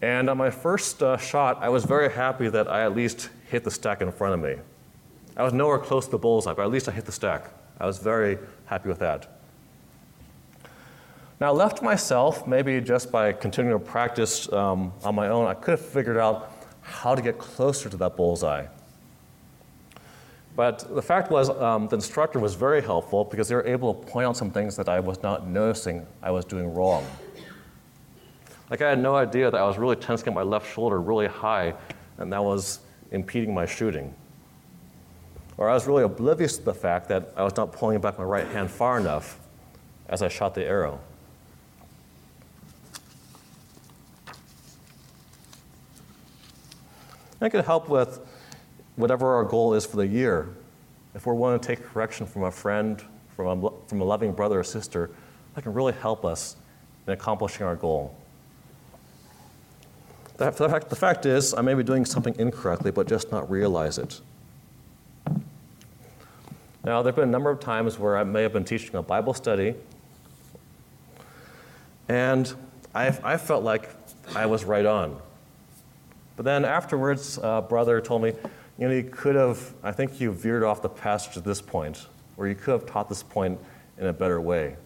And 0.03 0.29
on 0.29 0.37
my 0.37 0.51
first 0.51 1.03
uh, 1.03 1.17
shot, 1.17 1.59
I 1.63 1.71
was 1.71 1.87
very 1.87 2.13
happy 2.13 2.49
that 2.49 2.69
I 2.69 2.85
at 2.85 2.95
least 2.95 3.31
hit 3.49 3.65
the 3.65 3.71
stack 3.71 4.03
in 4.03 4.13
front 4.13 4.35
of 4.35 4.41
me. 4.41 4.61
I 5.37 5.43
was 5.43 5.53
nowhere 5.53 5.79
close 5.79 6.05
to 6.05 6.11
the 6.11 6.19
bullseye, 6.19 6.53
but 6.53 6.63
at 6.63 6.71
least 6.71 6.89
I 6.89 6.93
hit 6.93 7.07
the 7.07 7.13
stack. 7.13 7.51
I 7.81 7.87
was 7.87 7.99
very 7.99 8.39
happy 8.67 8.89
with 8.89 8.99
that. 8.99 9.34
Now, 11.45 11.53
left 11.53 11.83
myself, 11.83 12.47
maybe 12.47 12.81
just 12.81 13.13
by 13.13 13.31
continuing 13.31 13.79
to 13.79 13.85
practice 13.85 14.51
um, 14.51 14.95
on 15.05 15.15
my 15.15 15.29
own, 15.29 15.47
I 15.47 15.53
could 15.53 15.73
have 15.73 15.81
figured 15.85 16.17
out 16.17 16.51
how 16.81 17.15
to 17.15 17.21
get 17.21 17.37
closer 17.37 17.91
to 17.91 17.99
that 17.99 18.17
bullseye. 18.17 18.65
But 20.57 20.87
the 20.95 21.03
fact 21.03 21.31
was, 21.31 21.51
um, 21.51 21.87
the 21.89 21.97
instructor 21.97 22.39
was 22.39 22.55
very 22.55 22.81
helpful 22.81 23.27
because 23.27 23.49
they 23.49 23.55
were 23.57 23.67
able 23.67 23.93
to 23.93 24.07
point 24.11 24.27
out 24.27 24.39
some 24.39 24.51
things 24.51 24.75
that 24.77 24.89
I 24.89 25.01
was 25.01 25.23
not 25.23 25.47
noticing 25.47 26.07
I 26.23 26.31
was 26.31 26.47
doing 26.47 26.73
wrong. 26.73 27.07
Like 28.71 28.81
I 28.81 28.89
had 28.89 28.99
no 28.99 29.15
idea 29.15 29.51
that 29.51 29.61
I 29.61 29.67
was 29.67 29.77
really 29.77 29.97
tensing 29.97 30.33
my 30.33 30.41
left 30.41 30.73
shoulder 30.73 30.99
really 30.99 31.27
high, 31.27 31.75
and 32.17 32.33
that 32.33 32.43
was 32.43 32.79
impeding 33.11 33.53
my 33.53 33.67
shooting. 33.67 34.15
Or 35.59 35.69
I 35.69 35.75
was 35.75 35.87
really 35.87 36.05
oblivious 36.05 36.57
to 36.57 36.65
the 36.65 36.73
fact 36.73 37.07
that 37.11 37.35
I 37.37 37.43
was 37.43 37.55
not 37.55 37.71
pulling 37.71 38.01
back 38.01 38.17
my 38.17 38.25
right 38.25 38.47
hand 38.47 38.71
far 38.71 38.99
enough 38.99 39.39
as 40.09 40.23
I 40.23 40.29
shot 40.29 40.55
the 40.55 40.65
arrow. 40.65 41.01
It 47.45 47.51
could 47.51 47.65
help 47.65 47.89
with 47.91 48.21
whatever 48.97 49.35
our 49.35 49.45
goal 49.45 49.75
is 49.75 49.85
for 49.85 49.97
the 49.97 50.07
year. 50.07 50.49
If 51.15 51.27
we're 51.27 51.35
willing 51.35 51.61
to 51.61 51.67
take 51.67 51.85
correction 51.85 52.27
from 52.27 52.45
a 52.45 52.51
friend, 52.51 53.03
from 53.37 53.65
a, 53.65 53.71
from 53.87 54.01
a 54.01 54.05
loving 54.05 54.33
brother 54.33 54.61
or 54.61 54.65
sister, 54.65 55.11
that 55.55 55.63
can 55.63 55.75
really 55.75 55.93
help 55.93 56.25
us 56.25 56.57
in 57.07 57.13
accomplishing 57.13 57.67
our 57.67 57.77
goal. 57.77 58.17
The 60.39 60.51
fact, 60.51 60.91
the 60.91 60.97
fact 60.97 61.27
is, 61.27 61.55
I 61.55 61.61
may 61.61 61.75
be 61.75 61.85
doing 61.85 62.05
something 62.05 62.35
incorrectly, 62.39 62.91
but 62.91 63.07
just 63.07 63.31
not 63.31 63.49
realize 63.51 63.99
it. 63.99 64.21
Now, 66.83 67.03
there 67.03 67.13
have 67.13 67.17
been 67.17 67.29
a 67.29 67.33
number 67.33 67.51
of 67.51 67.61
times 67.61 67.99
where 67.99 68.17
I 68.17 68.25
may 68.25 68.43
have 68.43 68.53
been 68.53 68.65
teaching 68.65 68.97
a 68.97 69.03
Bible 69.03 69.33
study, 69.33 69.75
and 72.09 72.53
I, 72.95 73.17
I 73.23 73.37
felt 73.37 73.63
like 73.65 73.91
I 74.35 74.47
was 74.47 74.65
right 74.65 74.85
on. 74.85 75.21
But 76.37 76.45
then 76.45 76.65
afterwards, 76.65 77.39
a 77.43 77.63
brother 77.63 78.01
told 78.01 78.23
me, 78.23 78.33
you 78.79 78.89
know, 78.89 78.95
you 78.95 79.05
could 79.05 79.37
have, 79.37 79.73
I 79.83 79.93
think 79.93 80.21
you 80.21 80.33
veered 80.33 80.65
off 80.65 80.83
the 80.83 80.89
passage 80.89 81.37
at 81.37 81.45
this 81.45 81.61
point, 81.61 82.07
or 82.37 82.49
you 82.49 82.55
could 82.55 82.73
have 82.73 82.87
taught 82.87 83.09
this 83.09 83.23
point 83.23 83.59
in 83.99 84.07
a 84.07 84.13
better 84.13 84.41
way. 84.41 84.77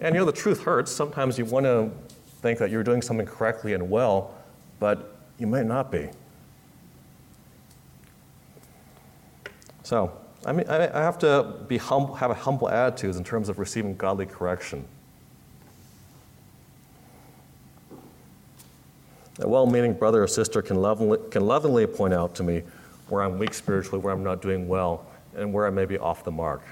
And 0.00 0.14
you 0.14 0.20
know, 0.20 0.24
the 0.24 0.32
truth 0.32 0.62
hurts. 0.62 0.92
Sometimes 0.92 1.38
you 1.38 1.44
want 1.44 1.66
to 1.66 1.90
think 2.40 2.60
that 2.60 2.70
you're 2.70 2.84
doing 2.84 3.02
something 3.02 3.26
correctly 3.26 3.72
and 3.72 3.90
well, 3.90 4.32
but 4.78 5.16
you 5.38 5.46
might 5.48 5.66
not 5.66 5.90
be. 5.90 6.08
So, 9.82 10.12
I 10.46 10.52
mean, 10.52 10.68
I 10.68 11.00
have 11.00 11.18
to 11.20 11.56
be 11.66 11.78
humble, 11.78 12.14
have 12.14 12.30
a 12.30 12.34
humble 12.34 12.68
attitude 12.68 13.16
in 13.16 13.24
terms 13.24 13.48
of 13.48 13.58
receiving 13.58 13.96
godly 13.96 14.26
correction. 14.26 14.84
A 19.40 19.48
well 19.48 19.66
meaning 19.66 19.94
brother 19.94 20.22
or 20.22 20.26
sister 20.26 20.62
can 20.62 20.76
lovingly, 20.76 21.18
can 21.30 21.46
lovingly 21.46 21.86
point 21.86 22.12
out 22.12 22.34
to 22.36 22.42
me 22.42 22.62
where 23.08 23.22
I'm 23.22 23.38
weak 23.38 23.54
spiritually, 23.54 24.00
where 24.00 24.12
I'm 24.12 24.24
not 24.24 24.42
doing 24.42 24.66
well, 24.68 25.06
and 25.36 25.52
where 25.52 25.66
I 25.66 25.70
may 25.70 25.84
be 25.84 25.96
off 25.96 26.24
the 26.24 26.30
mark. 26.30 26.62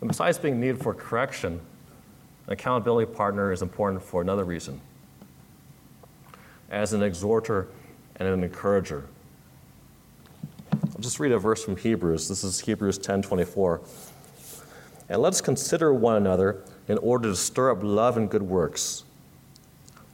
And 0.00 0.08
besides 0.08 0.36
being 0.38 0.60
needed 0.60 0.82
for 0.82 0.92
correction, 0.94 1.60
an 2.46 2.52
accountability 2.52 3.10
partner 3.12 3.52
is 3.52 3.62
important 3.62 4.02
for 4.02 4.20
another 4.20 4.44
reason. 4.44 4.80
As 6.70 6.92
an 6.92 7.02
exhorter 7.02 7.68
and 8.16 8.28
an 8.28 8.42
encourager. 8.42 9.06
I'll 10.72 11.00
just 11.00 11.20
read 11.20 11.32
a 11.32 11.38
verse 11.38 11.64
from 11.64 11.76
Hebrews. 11.76 12.28
This 12.28 12.44
is 12.44 12.60
Hebrews 12.60 12.98
10:24. 12.98 13.80
And 15.08 15.22
let's 15.22 15.40
consider 15.40 15.94
one 15.94 16.16
another 16.16 16.62
in 16.88 16.98
order 16.98 17.30
to 17.30 17.36
stir 17.36 17.70
up 17.70 17.82
love 17.82 18.16
and 18.16 18.30
good 18.30 18.42
works, 18.42 19.04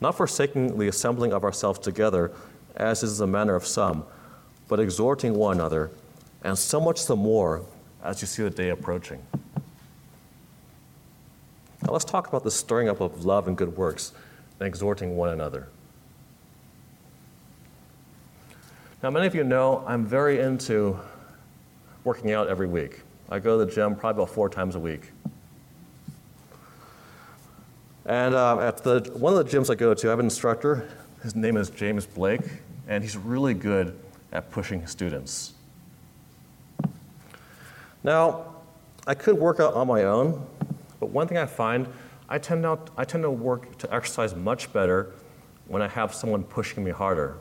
not 0.00 0.16
forsaking 0.16 0.78
the 0.78 0.88
assembling 0.88 1.32
of 1.32 1.44
ourselves 1.44 1.78
together, 1.78 2.30
as 2.76 3.02
is 3.02 3.18
the 3.18 3.26
manner 3.26 3.54
of 3.54 3.66
some, 3.66 4.04
but 4.68 4.78
exhorting 4.78 5.34
one 5.34 5.56
another, 5.56 5.90
and 6.44 6.56
so 6.56 6.80
much 6.80 7.06
the 7.06 7.16
more 7.16 7.62
as 8.02 8.20
you 8.20 8.26
see 8.26 8.42
the 8.42 8.50
day 8.50 8.70
approaching. 8.70 9.20
Now 11.82 11.92
let's 11.92 12.04
talk 12.04 12.28
about 12.28 12.44
the 12.44 12.50
stirring 12.50 12.88
up 12.88 13.00
of 13.00 13.24
love 13.24 13.48
and 13.48 13.56
good 13.56 13.76
works 13.76 14.12
and 14.58 14.66
exhorting 14.66 15.16
one 15.16 15.30
another. 15.30 15.68
Now, 19.02 19.10
many 19.10 19.28
of 19.28 19.34
you 19.34 19.44
know 19.44 19.84
I'm 19.86 20.04
very 20.04 20.40
into 20.40 20.98
working 22.02 22.32
out 22.32 22.48
every 22.48 22.66
week. 22.66 23.02
I 23.30 23.38
go 23.38 23.58
to 23.58 23.64
the 23.64 23.70
gym 23.70 23.94
probably 23.94 24.22
about 24.22 24.34
four 24.34 24.48
times 24.48 24.74
a 24.74 24.80
week. 24.80 25.12
And 28.08 28.34
uh, 28.34 28.58
at 28.60 28.78
the, 28.78 29.00
one 29.18 29.36
of 29.36 29.44
the 29.44 29.56
gyms 29.56 29.70
I 29.70 29.74
go 29.74 29.92
to, 29.92 30.06
I 30.06 30.10
have 30.10 30.18
an 30.18 30.24
instructor. 30.24 30.88
His 31.22 31.36
name 31.36 31.58
is 31.58 31.68
James 31.68 32.06
Blake, 32.06 32.40
and 32.88 33.04
he's 33.04 33.18
really 33.18 33.52
good 33.52 33.94
at 34.32 34.50
pushing 34.50 34.80
his 34.80 34.90
students. 34.90 35.52
Now, 38.02 38.54
I 39.06 39.12
could 39.12 39.36
work 39.36 39.60
out 39.60 39.74
on 39.74 39.88
my 39.88 40.04
own, 40.04 40.46
but 40.98 41.10
one 41.10 41.28
thing 41.28 41.36
I 41.36 41.44
find, 41.44 41.86
I 42.30 42.38
tend, 42.38 42.64
I 42.96 43.04
tend 43.04 43.24
to 43.24 43.30
work 43.30 43.76
to 43.76 43.94
exercise 43.94 44.34
much 44.34 44.72
better 44.72 45.12
when 45.66 45.82
I 45.82 45.88
have 45.88 46.14
someone 46.14 46.44
pushing 46.44 46.82
me 46.82 46.92
harder. 46.92 47.36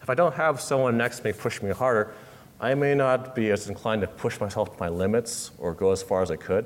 If 0.00 0.08
I 0.08 0.14
don't 0.14 0.34
have 0.34 0.58
someone 0.58 0.96
next 0.96 1.18
to 1.18 1.24
me 1.24 1.32
pushing 1.34 1.68
me 1.68 1.74
harder, 1.74 2.14
I 2.62 2.74
may 2.74 2.94
not 2.94 3.34
be 3.34 3.50
as 3.50 3.68
inclined 3.68 4.00
to 4.00 4.08
push 4.08 4.40
myself 4.40 4.74
to 4.74 4.80
my 4.80 4.88
limits 4.88 5.50
or 5.58 5.74
go 5.74 5.92
as 5.92 6.02
far 6.02 6.22
as 6.22 6.30
I 6.30 6.36
could. 6.36 6.64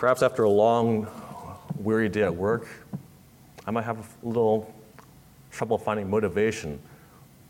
Perhaps 0.00 0.22
after 0.22 0.44
a 0.44 0.48
long, 0.48 1.06
weary 1.76 2.08
day 2.08 2.22
at 2.22 2.34
work, 2.34 2.66
I 3.66 3.70
might 3.70 3.84
have 3.84 3.98
a 3.98 4.26
little 4.26 4.74
trouble 5.50 5.76
finding 5.76 6.08
motivation 6.08 6.80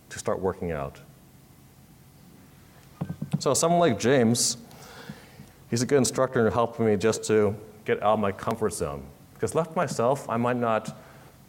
to 0.09 0.19
start 0.19 0.41
working 0.41 0.73
out. 0.73 0.99
So, 3.39 3.55
someone 3.55 3.79
like 3.79 4.01
James, 4.01 4.57
he's 5.71 5.83
a 5.83 5.87
good 5.87 5.99
instructor 5.99 6.45
in 6.45 6.53
helping 6.53 6.87
me 6.87 6.97
just 6.97 7.23
to 7.29 7.55
get 7.85 8.03
out 8.03 8.15
of 8.15 8.19
my 8.19 8.33
comfort 8.33 8.73
zone. 8.73 9.05
Because 9.35 9.55
left 9.55 9.77
myself, 9.77 10.29
I 10.29 10.37
might 10.37 10.57
not 10.57 10.99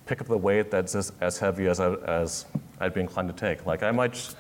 pick 0.06 0.22
up 0.22 0.28
the 0.28 0.38
weight 0.38 0.70
that's 0.70 0.94
as, 0.94 1.38
heavy 1.40 1.66
as, 1.66 1.80
I, 1.80 1.96
as 1.96 2.46
I'd 2.80 2.94
be 2.94 3.02
inclined 3.02 3.36
to 3.36 3.36
take. 3.36 3.66
Like, 3.66 3.82
I 3.82 3.90
might 3.90 4.14
just, 4.14 4.38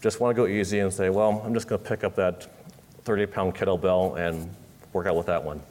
just 0.00 0.18
want 0.18 0.34
to 0.34 0.42
go 0.42 0.48
easy 0.48 0.80
and 0.80 0.92
say, 0.92 1.10
well, 1.10 1.40
I'm 1.46 1.54
just 1.54 1.68
going 1.68 1.80
to 1.80 1.88
pick 1.88 2.02
up 2.02 2.16
that 2.16 2.48
30 3.04 3.26
pound 3.26 3.54
kettlebell 3.54 4.18
and 4.18 4.52
work 4.92 5.06
out 5.06 5.14
with 5.14 5.26
that 5.26 5.44
one. 5.44 5.62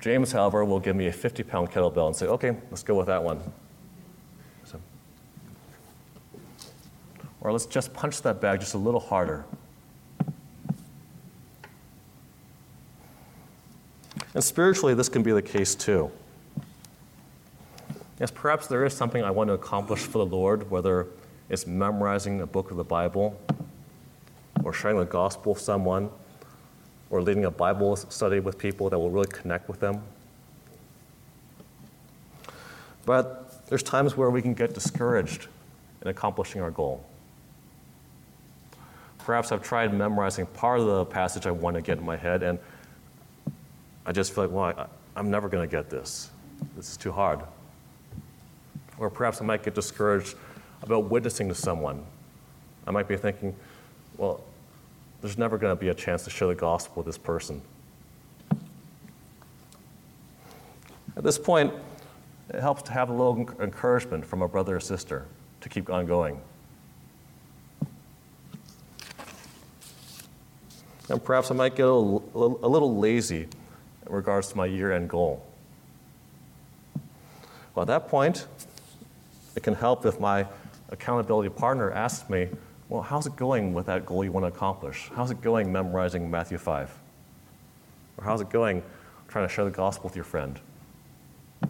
James, 0.00 0.32
however, 0.32 0.64
will 0.64 0.80
give 0.80 0.96
me 0.96 1.06
a 1.08 1.12
50 1.12 1.42
pound 1.42 1.70
kettlebell 1.70 2.06
and 2.06 2.16
say, 2.16 2.26
okay, 2.26 2.56
let's 2.70 2.82
go 2.82 2.94
with 2.94 3.06
that 3.06 3.22
one. 3.22 3.40
So, 4.64 4.80
or 7.40 7.52
let's 7.52 7.66
just 7.66 7.92
punch 7.92 8.22
that 8.22 8.40
bag 8.40 8.60
just 8.60 8.74
a 8.74 8.78
little 8.78 9.00
harder. 9.00 9.44
And 14.32 14.42
spiritually, 14.42 14.94
this 14.94 15.08
can 15.08 15.22
be 15.22 15.32
the 15.32 15.42
case 15.42 15.74
too. 15.74 16.10
Yes, 18.18 18.30
perhaps 18.30 18.66
there 18.66 18.84
is 18.84 18.94
something 18.94 19.22
I 19.24 19.30
want 19.30 19.48
to 19.48 19.54
accomplish 19.54 20.00
for 20.00 20.18
the 20.18 20.26
Lord, 20.26 20.70
whether 20.70 21.08
it's 21.48 21.66
memorizing 21.66 22.40
a 22.40 22.46
book 22.46 22.70
of 22.70 22.76
the 22.76 22.84
Bible, 22.84 23.38
or 24.62 24.72
sharing 24.72 24.98
the 24.98 25.04
gospel 25.04 25.54
with 25.54 25.62
someone, 25.62 26.10
or 27.10 27.20
leading 27.20 27.44
a 27.44 27.50
Bible 27.50 27.96
study 27.96 28.40
with 28.40 28.56
people 28.56 28.88
that 28.88 28.98
will 28.98 29.10
really 29.10 29.28
connect 29.28 29.68
with 29.68 29.80
them. 29.80 30.02
But 33.04 33.66
there's 33.66 33.82
times 33.82 34.16
where 34.16 34.30
we 34.30 34.40
can 34.40 34.54
get 34.54 34.74
discouraged 34.74 35.48
in 36.02 36.08
accomplishing 36.08 36.62
our 36.62 36.70
goal. 36.70 37.04
Perhaps 39.18 39.52
I've 39.52 39.62
tried 39.62 39.92
memorizing 39.92 40.46
part 40.46 40.80
of 40.80 40.86
the 40.86 41.04
passage 41.04 41.46
I 41.46 41.50
want 41.50 41.76
to 41.76 41.82
get 41.82 41.98
in 41.98 42.04
my 42.04 42.16
head, 42.16 42.42
and 42.42 42.58
I 44.06 44.12
just 44.12 44.34
feel 44.34 44.44
like, 44.44 44.52
well, 44.52 44.88
I, 45.16 45.18
am 45.18 45.30
never 45.30 45.48
going 45.48 45.68
to 45.68 45.70
get 45.70 45.90
this. 45.90 46.30
This 46.76 46.90
is 46.90 46.96
too 46.96 47.12
hard. 47.12 47.40
Or 48.98 49.10
perhaps 49.10 49.40
I 49.40 49.44
might 49.44 49.62
get 49.62 49.74
discouraged 49.74 50.36
about 50.82 51.10
witnessing 51.10 51.48
to 51.48 51.54
someone. 51.54 52.04
I 52.86 52.90
might 52.90 53.08
be 53.08 53.16
thinking, 53.16 53.54
well, 54.16 54.40
there's 55.20 55.38
never 55.38 55.58
going 55.58 55.76
to 55.76 55.80
be 55.80 55.88
a 55.88 55.94
chance 55.94 56.24
to 56.24 56.30
share 56.30 56.48
the 56.48 56.54
gospel 56.54 56.94
with 56.96 57.06
this 57.06 57.18
person. 57.18 57.60
At 61.16 61.24
this 61.24 61.38
point, 61.38 61.72
it 62.48 62.60
helps 62.60 62.82
to 62.82 62.92
have 62.92 63.10
a 63.10 63.12
little 63.12 63.36
encouragement 63.60 64.24
from 64.24 64.42
a 64.42 64.48
brother 64.48 64.76
or 64.76 64.80
sister 64.80 65.26
to 65.60 65.68
keep 65.68 65.90
on 65.90 66.06
going. 66.06 66.40
And 71.08 71.22
perhaps 71.22 71.50
I 71.50 71.54
might 71.54 71.74
get 71.74 71.86
a 71.86 71.92
little, 71.92 72.60
a 72.62 72.68
little 72.68 72.96
lazy 72.96 73.48
in 74.06 74.12
regards 74.12 74.48
to 74.48 74.56
my 74.56 74.66
year 74.66 74.92
end 74.92 75.10
goal. 75.10 75.44
Well, 77.74 77.82
at 77.82 77.88
that 77.88 78.08
point, 78.08 78.46
it 79.56 79.62
can 79.62 79.74
help 79.74 80.06
if 80.06 80.20
my 80.20 80.46
accountability 80.90 81.50
partner 81.50 81.90
asks 81.90 82.28
me, 82.30 82.48
well, 82.90 83.02
how's 83.02 83.24
it 83.24 83.36
going 83.36 83.72
with 83.72 83.86
that 83.86 84.04
goal 84.04 84.24
you 84.24 84.32
want 84.32 84.42
to 84.42 84.48
accomplish? 84.48 85.10
How's 85.14 85.30
it 85.30 85.40
going 85.40 85.72
memorizing 85.72 86.28
Matthew 86.28 86.58
5? 86.58 86.90
Or 88.18 88.24
how's 88.24 88.40
it 88.40 88.50
going 88.50 88.82
trying 89.28 89.46
to 89.46 89.54
share 89.54 89.64
the 89.64 89.70
gospel 89.70 90.06
with 90.06 90.16
your 90.16 90.24
friend? 90.24 90.58
A 91.62 91.68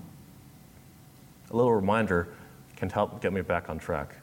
little 1.53 1.75
reminder 1.75 2.29
can 2.75 2.89
help 2.89 3.21
get 3.21 3.35
me 3.35 3.43
back 3.43 3.69
on 3.69 3.79
track. 3.79 4.17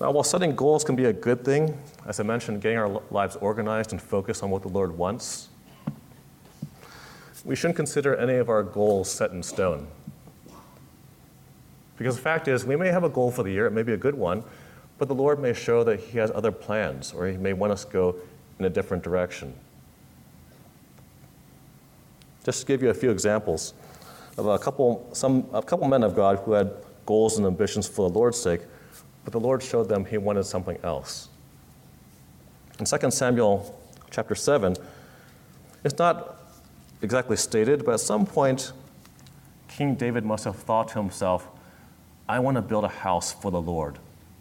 Now, 0.00 0.10
while 0.10 0.24
setting 0.24 0.56
goals 0.56 0.82
can 0.82 0.96
be 0.96 1.04
a 1.04 1.12
good 1.12 1.44
thing, 1.44 1.78
as 2.04 2.18
I 2.18 2.24
mentioned, 2.24 2.60
getting 2.60 2.78
our 2.78 3.00
lives 3.12 3.36
organized 3.36 3.92
and 3.92 4.02
focused 4.02 4.42
on 4.42 4.50
what 4.50 4.62
the 4.62 4.68
Lord 4.68 4.90
wants 4.98 5.50
we 7.46 7.54
shouldn't 7.54 7.76
consider 7.76 8.14
any 8.16 8.34
of 8.34 8.50
our 8.50 8.64
goals 8.64 9.08
set 9.08 9.30
in 9.30 9.40
stone. 9.40 9.86
Because 11.96 12.16
the 12.16 12.22
fact 12.22 12.48
is, 12.48 12.64
we 12.64 12.74
may 12.74 12.88
have 12.88 13.04
a 13.04 13.08
goal 13.08 13.30
for 13.30 13.44
the 13.44 13.52
year, 13.52 13.66
it 13.66 13.70
may 13.70 13.84
be 13.84 13.92
a 13.92 13.96
good 13.96 14.16
one, 14.16 14.42
but 14.98 15.06
the 15.06 15.14
Lord 15.14 15.40
may 15.40 15.54
show 15.54 15.84
that 15.84 16.00
He 16.00 16.18
has 16.18 16.32
other 16.32 16.50
plans, 16.50 17.12
or 17.12 17.28
He 17.28 17.36
may 17.36 17.52
want 17.52 17.72
us 17.72 17.84
to 17.84 17.92
go 17.92 18.16
in 18.58 18.64
a 18.64 18.70
different 18.70 19.04
direction. 19.04 19.54
Just 22.44 22.60
to 22.60 22.66
give 22.66 22.82
you 22.82 22.90
a 22.90 22.94
few 22.94 23.10
examples 23.10 23.74
of 24.36 24.46
a 24.46 24.58
couple, 24.58 25.08
some, 25.12 25.46
a 25.52 25.62
couple 25.62 25.86
men 25.86 26.02
of 26.02 26.16
God 26.16 26.40
who 26.40 26.52
had 26.52 26.72
goals 27.06 27.38
and 27.38 27.46
ambitions 27.46 27.86
for 27.86 28.10
the 28.10 28.14
Lord's 28.14 28.38
sake, 28.38 28.62
but 29.24 29.32
the 29.32 29.40
Lord 29.40 29.62
showed 29.62 29.88
them 29.88 30.04
he 30.04 30.18
wanted 30.18 30.44
something 30.44 30.78
else. 30.82 31.28
In 32.80 32.84
2 32.84 33.10
Samuel 33.12 33.80
chapter 34.10 34.34
7, 34.34 34.76
it's 35.84 35.98
not 35.98 36.35
exactly 37.06 37.36
stated, 37.36 37.84
but 37.84 37.94
at 37.94 38.00
some 38.00 38.26
point, 38.26 38.72
King 39.68 39.94
David 39.94 40.24
must 40.24 40.44
have 40.44 40.56
thought 40.56 40.88
to 40.88 40.94
himself, 40.94 41.46
I 42.28 42.40
want 42.40 42.56
to 42.56 42.62
build 42.62 42.82
a 42.82 42.88
house 42.88 43.32
for 43.32 43.52
the 43.52 43.60
Lord. 43.60 44.00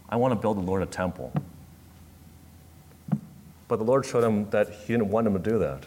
I 0.10 0.15
want 0.15 0.32
to 0.32 0.36
build 0.36 0.58
the 0.58 0.62
Lord 0.62 0.82
a 0.82 0.88
temple. 0.88 1.32
But 3.67 3.75
the 3.78 3.84
Lord 3.84 4.04
showed 4.04 4.23
him 4.23 4.49
that 4.49 4.67
he 4.69 4.93
didn't 4.93 5.10
want 5.10 5.28
him 5.28 5.34
to 5.34 5.39
do 5.39 5.60
that. 5.60 5.86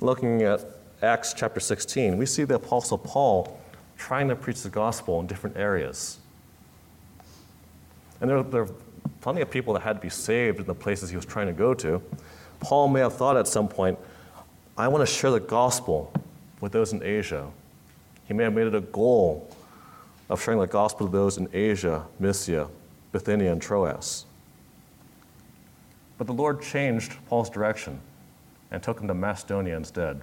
Looking 0.00 0.40
at 0.42 0.64
Acts 1.02 1.34
chapter 1.34 1.60
16, 1.60 2.16
we 2.16 2.24
see 2.24 2.44
the 2.44 2.54
Apostle 2.54 2.96
Paul 2.96 3.60
trying 3.98 4.28
to 4.28 4.34
preach 4.34 4.62
the 4.62 4.70
gospel 4.70 5.20
in 5.20 5.26
different 5.26 5.58
areas. 5.58 6.18
And 8.22 8.30
there, 8.30 8.42
there 8.42 8.62
are 8.62 8.70
plenty 9.20 9.42
of 9.42 9.50
people 9.50 9.74
that 9.74 9.82
had 9.82 9.96
to 9.96 10.00
be 10.00 10.08
saved 10.08 10.58
in 10.58 10.64
the 10.64 10.74
places 10.74 11.10
he 11.10 11.16
was 11.16 11.26
trying 11.26 11.48
to 11.48 11.52
go 11.52 11.74
to. 11.74 12.00
Paul 12.62 12.88
may 12.88 13.00
have 13.00 13.14
thought 13.14 13.36
at 13.36 13.48
some 13.48 13.68
point, 13.68 13.98
I 14.78 14.88
want 14.88 15.06
to 15.06 15.12
share 15.12 15.30
the 15.30 15.40
gospel 15.40 16.12
with 16.60 16.72
those 16.72 16.92
in 16.92 17.02
Asia. 17.02 17.50
He 18.26 18.34
may 18.34 18.44
have 18.44 18.54
made 18.54 18.68
it 18.68 18.74
a 18.74 18.80
goal 18.80 19.54
of 20.30 20.42
sharing 20.42 20.60
the 20.60 20.66
gospel 20.66 21.06
to 21.06 21.12
those 21.12 21.36
in 21.36 21.48
Asia, 21.52 22.06
Mysia, 22.18 22.68
Bithynia, 23.10 23.52
and 23.52 23.60
Troas. 23.60 24.24
But 26.16 26.26
the 26.26 26.32
Lord 26.32 26.62
changed 26.62 27.14
Paul's 27.28 27.50
direction 27.50 28.00
and 28.70 28.82
took 28.82 29.00
him 29.00 29.08
to 29.08 29.14
Macedonia 29.14 29.76
instead. 29.76 30.22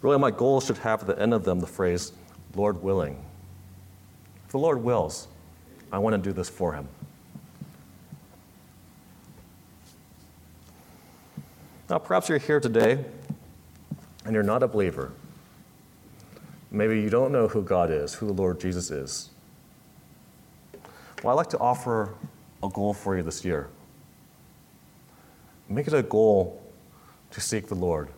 Really, 0.00 0.18
my 0.18 0.30
goals 0.30 0.66
should 0.66 0.78
have 0.78 1.00
at 1.02 1.06
the 1.06 1.20
end 1.20 1.34
of 1.34 1.44
them 1.44 1.60
the 1.60 1.66
phrase, 1.66 2.12
Lord 2.54 2.82
willing. 2.82 3.22
If 4.46 4.52
the 4.52 4.58
Lord 4.58 4.82
wills, 4.82 5.28
I 5.92 5.98
want 5.98 6.14
to 6.14 6.18
do 6.22 6.32
this 6.32 6.48
for 6.48 6.72
him. 6.72 6.88
Now, 11.92 11.98
perhaps 11.98 12.30
you're 12.30 12.38
here 12.38 12.58
today 12.58 13.04
and 14.24 14.32
you're 14.32 14.42
not 14.42 14.62
a 14.62 14.66
believer. 14.66 15.12
Maybe 16.70 16.98
you 16.98 17.10
don't 17.10 17.32
know 17.32 17.48
who 17.48 17.60
God 17.60 17.90
is, 17.90 18.14
who 18.14 18.26
the 18.26 18.32
Lord 18.32 18.58
Jesus 18.58 18.90
is. 18.90 19.28
Well, 21.22 21.34
I'd 21.34 21.36
like 21.36 21.50
to 21.50 21.58
offer 21.58 22.14
a 22.62 22.70
goal 22.70 22.94
for 22.94 23.14
you 23.14 23.22
this 23.22 23.44
year. 23.44 23.68
Make 25.68 25.86
it 25.86 25.92
a 25.92 26.02
goal 26.02 26.62
to 27.30 27.42
seek 27.42 27.66
the 27.66 27.74
Lord. 27.74 28.08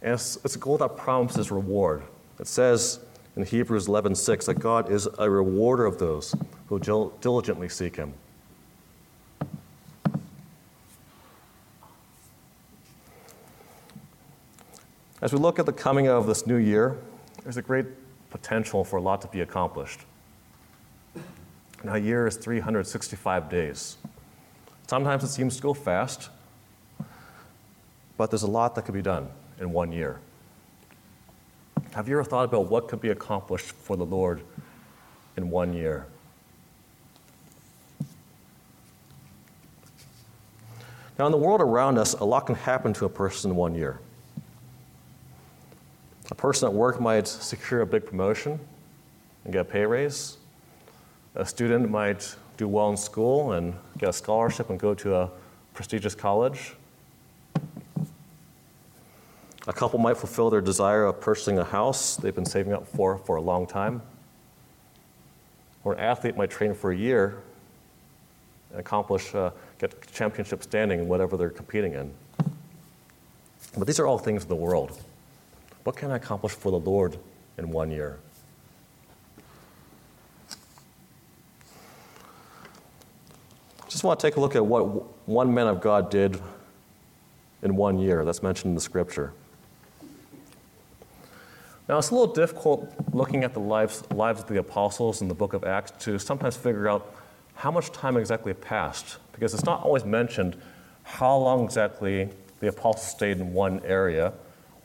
And 0.00 0.14
it's, 0.14 0.38
it's 0.42 0.56
a 0.56 0.58
goal 0.58 0.78
that 0.78 0.96
promises 0.96 1.50
reward. 1.50 2.02
It 2.40 2.46
says 2.46 3.00
in 3.36 3.44
Hebrews 3.44 3.88
11:6 3.88 4.46
that 4.46 4.54
God 4.54 4.90
is 4.90 5.06
a 5.18 5.28
rewarder 5.28 5.84
of 5.84 5.98
those 5.98 6.34
who 6.68 6.78
diligently 7.20 7.68
seek 7.68 7.96
him. 7.96 8.14
As 15.26 15.32
we 15.32 15.40
look 15.40 15.58
at 15.58 15.66
the 15.66 15.72
coming 15.72 16.06
of 16.06 16.28
this 16.28 16.46
new 16.46 16.54
year, 16.54 16.96
there's 17.42 17.56
a 17.56 17.62
great 17.62 17.86
potential 18.30 18.84
for 18.84 18.98
a 18.98 19.02
lot 19.02 19.20
to 19.22 19.26
be 19.26 19.40
accomplished. 19.40 20.02
Now, 21.82 21.94
a 21.94 21.98
year 21.98 22.28
is 22.28 22.36
365 22.36 23.50
days. 23.50 23.96
Sometimes 24.86 25.24
it 25.24 25.30
seems 25.30 25.56
to 25.56 25.62
go 25.62 25.74
fast, 25.74 26.30
but 28.16 28.30
there's 28.30 28.44
a 28.44 28.46
lot 28.46 28.76
that 28.76 28.84
could 28.84 28.94
be 28.94 29.02
done 29.02 29.28
in 29.58 29.72
one 29.72 29.90
year. 29.90 30.20
Have 31.94 32.08
you 32.08 32.20
ever 32.20 32.22
thought 32.22 32.44
about 32.44 32.70
what 32.70 32.86
could 32.86 33.00
be 33.00 33.10
accomplished 33.10 33.72
for 33.72 33.96
the 33.96 34.06
Lord 34.06 34.42
in 35.36 35.50
one 35.50 35.72
year? 35.72 36.06
Now, 41.18 41.26
in 41.26 41.32
the 41.32 41.38
world 41.38 41.60
around 41.60 41.98
us, 41.98 42.12
a 42.12 42.24
lot 42.24 42.46
can 42.46 42.54
happen 42.54 42.92
to 42.92 43.06
a 43.06 43.08
person 43.08 43.50
in 43.50 43.56
one 43.56 43.74
year. 43.74 43.98
A 46.46 46.48
person 46.48 46.68
at 46.68 46.74
work 46.74 47.00
might 47.00 47.26
secure 47.26 47.80
a 47.80 47.86
big 47.86 48.06
promotion 48.06 48.60
and 49.42 49.52
get 49.52 49.62
a 49.62 49.64
pay 49.64 49.84
raise. 49.84 50.36
A 51.34 51.44
student 51.44 51.90
might 51.90 52.36
do 52.56 52.68
well 52.68 52.88
in 52.88 52.96
school 52.96 53.54
and 53.54 53.74
get 53.98 54.10
a 54.10 54.12
scholarship 54.12 54.70
and 54.70 54.78
go 54.78 54.94
to 54.94 55.16
a 55.16 55.30
prestigious 55.74 56.14
college. 56.14 56.74
A 59.66 59.72
couple 59.72 59.98
might 59.98 60.16
fulfill 60.18 60.48
their 60.48 60.60
desire 60.60 61.06
of 61.06 61.20
purchasing 61.20 61.58
a 61.58 61.64
house 61.64 62.14
they've 62.14 62.32
been 62.32 62.46
saving 62.46 62.72
up 62.72 62.86
for 62.86 63.18
for 63.18 63.34
a 63.34 63.42
long 63.42 63.66
time. 63.66 64.00
Or 65.82 65.94
an 65.94 65.98
athlete 65.98 66.36
might 66.36 66.50
train 66.50 66.74
for 66.74 66.92
a 66.92 66.96
year 66.96 67.42
and 68.70 68.78
accomplish, 68.78 69.34
uh, 69.34 69.50
get 69.80 70.00
championship 70.12 70.62
standing 70.62 71.00
in 71.00 71.08
whatever 71.08 71.36
they're 71.36 71.50
competing 71.50 71.94
in. 71.94 72.14
But 73.76 73.88
these 73.88 73.98
are 73.98 74.06
all 74.06 74.18
things 74.18 74.44
of 74.44 74.48
the 74.48 74.54
world. 74.54 74.96
What 75.86 75.94
can 75.94 76.10
I 76.10 76.16
accomplish 76.16 76.52
for 76.52 76.72
the 76.72 76.80
Lord 76.80 77.16
in 77.58 77.70
one 77.70 77.92
year? 77.92 78.18
Just 83.88 84.02
want 84.02 84.18
to 84.18 84.26
take 84.26 84.34
a 84.34 84.40
look 84.40 84.56
at 84.56 84.66
what 84.66 84.82
one 85.28 85.54
man 85.54 85.68
of 85.68 85.80
God 85.80 86.10
did 86.10 86.42
in 87.62 87.76
one 87.76 88.00
year. 88.00 88.24
That's 88.24 88.42
mentioned 88.42 88.70
in 88.70 88.74
the 88.74 88.80
scripture. 88.80 89.32
Now, 91.88 91.98
it's 91.98 92.10
a 92.10 92.16
little 92.16 92.34
difficult 92.34 92.92
looking 93.12 93.44
at 93.44 93.54
the 93.54 93.60
lives, 93.60 94.02
lives 94.10 94.40
of 94.40 94.48
the 94.48 94.58
apostles 94.58 95.22
in 95.22 95.28
the 95.28 95.34
book 95.34 95.52
of 95.52 95.62
Acts 95.62 95.92
to 96.04 96.18
sometimes 96.18 96.56
figure 96.56 96.88
out 96.88 97.14
how 97.54 97.70
much 97.70 97.92
time 97.92 98.16
exactly 98.16 98.52
passed, 98.54 99.18
because 99.30 99.54
it's 99.54 99.64
not 99.64 99.84
always 99.84 100.04
mentioned 100.04 100.56
how 101.04 101.36
long 101.36 101.62
exactly 101.62 102.28
the 102.58 102.66
apostles 102.66 103.08
stayed 103.08 103.38
in 103.38 103.52
one 103.52 103.80
area 103.84 104.32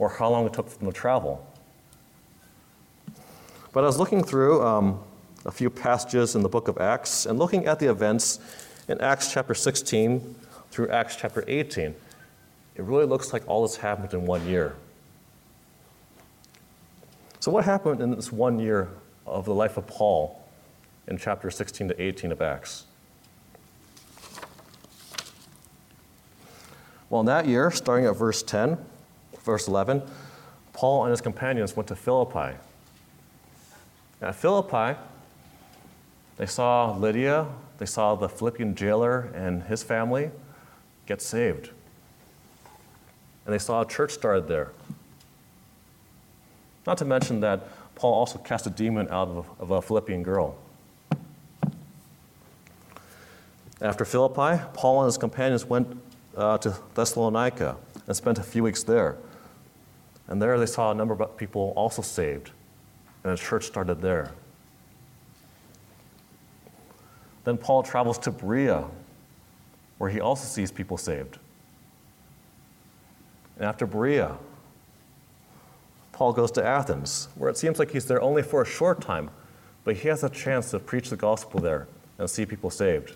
or 0.01 0.09
how 0.09 0.27
long 0.27 0.47
it 0.47 0.51
took 0.51 0.67
for 0.67 0.79
them 0.79 0.91
to 0.91 0.99
travel. 0.99 1.47
But 3.71 3.83
I 3.83 3.87
was 3.87 3.99
looking 3.99 4.23
through 4.23 4.65
um, 4.65 4.99
a 5.45 5.51
few 5.51 5.69
passages 5.69 6.33
in 6.33 6.41
the 6.41 6.49
book 6.49 6.67
of 6.67 6.79
Acts 6.79 7.27
and 7.27 7.37
looking 7.37 7.67
at 7.67 7.77
the 7.77 7.87
events 7.87 8.39
in 8.87 8.99
Acts 8.99 9.31
chapter 9.31 9.53
16 9.53 10.35
through 10.71 10.89
Acts 10.89 11.15
chapter 11.17 11.43
18. 11.47 11.83
It 11.83 11.95
really 12.77 13.05
looks 13.05 13.31
like 13.31 13.47
all 13.47 13.61
this 13.61 13.75
happened 13.75 14.11
in 14.15 14.25
one 14.25 14.43
year. 14.47 14.75
So, 17.39 17.51
what 17.51 17.65
happened 17.65 18.01
in 18.01 18.09
this 18.09 18.31
one 18.31 18.57
year 18.57 18.89
of 19.27 19.45
the 19.45 19.53
life 19.53 19.77
of 19.77 19.85
Paul 19.85 20.43
in 21.07 21.19
chapter 21.19 21.51
16 21.51 21.89
to 21.89 22.01
18 22.01 22.31
of 22.31 22.41
Acts? 22.41 22.85
Well, 27.11 27.21
in 27.21 27.27
that 27.27 27.45
year, 27.45 27.69
starting 27.69 28.07
at 28.07 28.15
verse 28.15 28.41
10, 28.41 28.79
verse 29.43 29.67
11, 29.67 30.01
Paul 30.73 31.03
and 31.03 31.11
his 31.11 31.21
companions 31.21 31.75
went 31.75 31.87
to 31.87 31.95
Philippi. 31.95 32.57
At 34.21 34.35
Philippi, 34.35 34.99
they 36.37 36.45
saw 36.45 36.95
Lydia, 36.95 37.47
they 37.77 37.85
saw 37.85 38.15
the 38.15 38.29
Philippian 38.29 38.75
jailer 38.75 39.31
and 39.33 39.63
his 39.63 39.83
family 39.83 40.31
get 41.05 41.21
saved. 41.21 41.71
And 43.45 43.53
they 43.53 43.59
saw 43.59 43.81
a 43.81 43.87
church 43.87 44.11
started 44.11 44.47
there. 44.47 44.71
Not 46.85 46.97
to 46.99 47.05
mention 47.05 47.39
that 47.41 47.67
Paul 47.95 48.13
also 48.13 48.37
cast 48.39 48.65
a 48.67 48.69
demon 48.69 49.07
out 49.09 49.27
of, 49.27 49.49
of 49.59 49.71
a 49.71 49.81
Philippian 49.81 50.23
girl. 50.23 50.55
After 53.81 54.05
Philippi, 54.05 54.63
Paul 54.73 55.01
and 55.01 55.07
his 55.07 55.17
companions 55.17 55.65
went 55.65 55.99
uh, 56.37 56.59
to 56.59 56.77
Thessalonica 56.93 57.77
and 58.07 58.15
spent 58.15 58.37
a 58.37 58.43
few 58.43 58.63
weeks 58.63 58.83
there. 58.83 59.17
And 60.27 60.41
there 60.41 60.57
they 60.59 60.65
saw 60.65 60.91
a 60.91 60.95
number 60.95 61.13
of 61.13 61.37
people 61.37 61.73
also 61.75 62.01
saved, 62.01 62.51
and 63.23 63.33
a 63.33 63.37
church 63.37 63.65
started 63.65 64.01
there. 64.01 64.31
Then 67.43 67.57
Paul 67.57 67.83
travels 67.83 68.17
to 68.19 68.31
Berea, 68.31 68.85
where 69.97 70.09
he 70.09 70.19
also 70.19 70.45
sees 70.45 70.71
people 70.71 70.97
saved. 70.97 71.37
And 73.57 73.65
after 73.65 73.85
Berea, 73.85 74.37
Paul 76.11 76.33
goes 76.33 76.51
to 76.51 76.65
Athens, 76.65 77.29
where 77.35 77.49
it 77.49 77.57
seems 77.57 77.79
like 77.79 77.91
he's 77.91 78.05
there 78.05 78.21
only 78.21 78.43
for 78.43 78.61
a 78.61 78.65
short 78.65 79.01
time, 79.01 79.31
but 79.83 79.95
he 79.97 80.07
has 80.07 80.23
a 80.23 80.29
chance 80.29 80.71
to 80.71 80.79
preach 80.79 81.09
the 81.09 81.15
gospel 81.15 81.59
there 81.59 81.87
and 82.19 82.29
see 82.29 82.45
people 82.45 82.69
saved. 82.69 83.15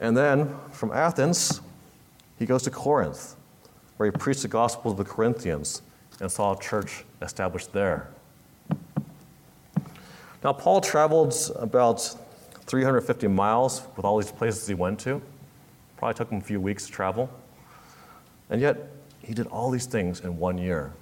And 0.00 0.16
then 0.16 0.54
from 0.70 0.90
Athens, 0.92 1.60
he 2.38 2.46
goes 2.46 2.62
to 2.62 2.70
Corinth, 2.70 3.36
where 4.02 4.10
he 4.10 4.18
preached 4.18 4.42
the 4.42 4.48
gospel 4.48 4.90
to 4.90 5.00
the 5.00 5.08
Corinthians 5.08 5.80
and 6.18 6.28
saw 6.28 6.56
a 6.56 6.60
church 6.60 7.04
established 7.20 7.72
there. 7.72 8.08
Now, 10.42 10.52
Paul 10.52 10.80
traveled 10.80 11.32
about 11.54 12.16
350 12.66 13.28
miles 13.28 13.82
with 13.94 14.04
all 14.04 14.18
these 14.18 14.32
places 14.32 14.66
he 14.66 14.74
went 14.74 14.98
to. 15.00 15.22
Probably 15.98 16.14
took 16.14 16.30
him 16.30 16.38
a 16.38 16.40
few 16.40 16.60
weeks 16.60 16.86
to 16.86 16.90
travel. 16.90 17.30
And 18.50 18.60
yet, 18.60 18.90
he 19.20 19.34
did 19.34 19.46
all 19.46 19.70
these 19.70 19.86
things 19.86 20.18
in 20.18 20.36
one 20.36 20.58
year. 20.58 20.92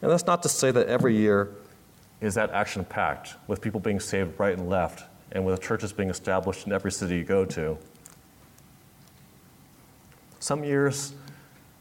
And 0.00 0.10
that's 0.10 0.24
not 0.24 0.42
to 0.44 0.48
say 0.48 0.70
that 0.70 0.86
every 0.86 1.14
year 1.14 1.50
is 2.20 2.34
that 2.34 2.50
action 2.50 2.84
packed 2.84 3.34
with 3.46 3.60
people 3.60 3.80
being 3.80 4.00
saved 4.00 4.38
right 4.38 4.56
and 4.56 4.68
left 4.68 5.04
and 5.32 5.44
with 5.44 5.60
churches 5.60 5.92
being 5.92 6.10
established 6.10 6.66
in 6.66 6.72
every 6.72 6.92
city 6.92 7.16
you 7.16 7.24
go 7.24 7.44
to. 7.44 7.78
Some 10.38 10.64
years 10.64 11.14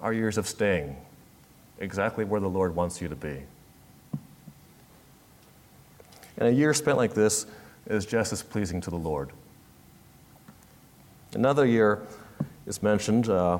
are 0.01 0.13
years 0.13 0.37
of 0.37 0.47
staying 0.47 0.95
exactly 1.79 2.25
where 2.25 2.39
the 2.39 2.49
Lord 2.49 2.75
wants 2.75 3.01
you 3.01 3.07
to 3.07 3.15
be. 3.15 3.41
And 6.37 6.47
a 6.47 6.51
year 6.51 6.73
spent 6.73 6.97
like 6.97 7.13
this 7.13 7.45
is 7.87 8.05
just 8.05 8.31
as 8.31 8.43
pleasing 8.43 8.79
to 8.81 8.89
the 8.89 8.97
Lord. 8.97 9.31
Another 11.33 11.65
year 11.65 12.01
is 12.65 12.81
mentioned 12.81 13.29
uh, 13.29 13.59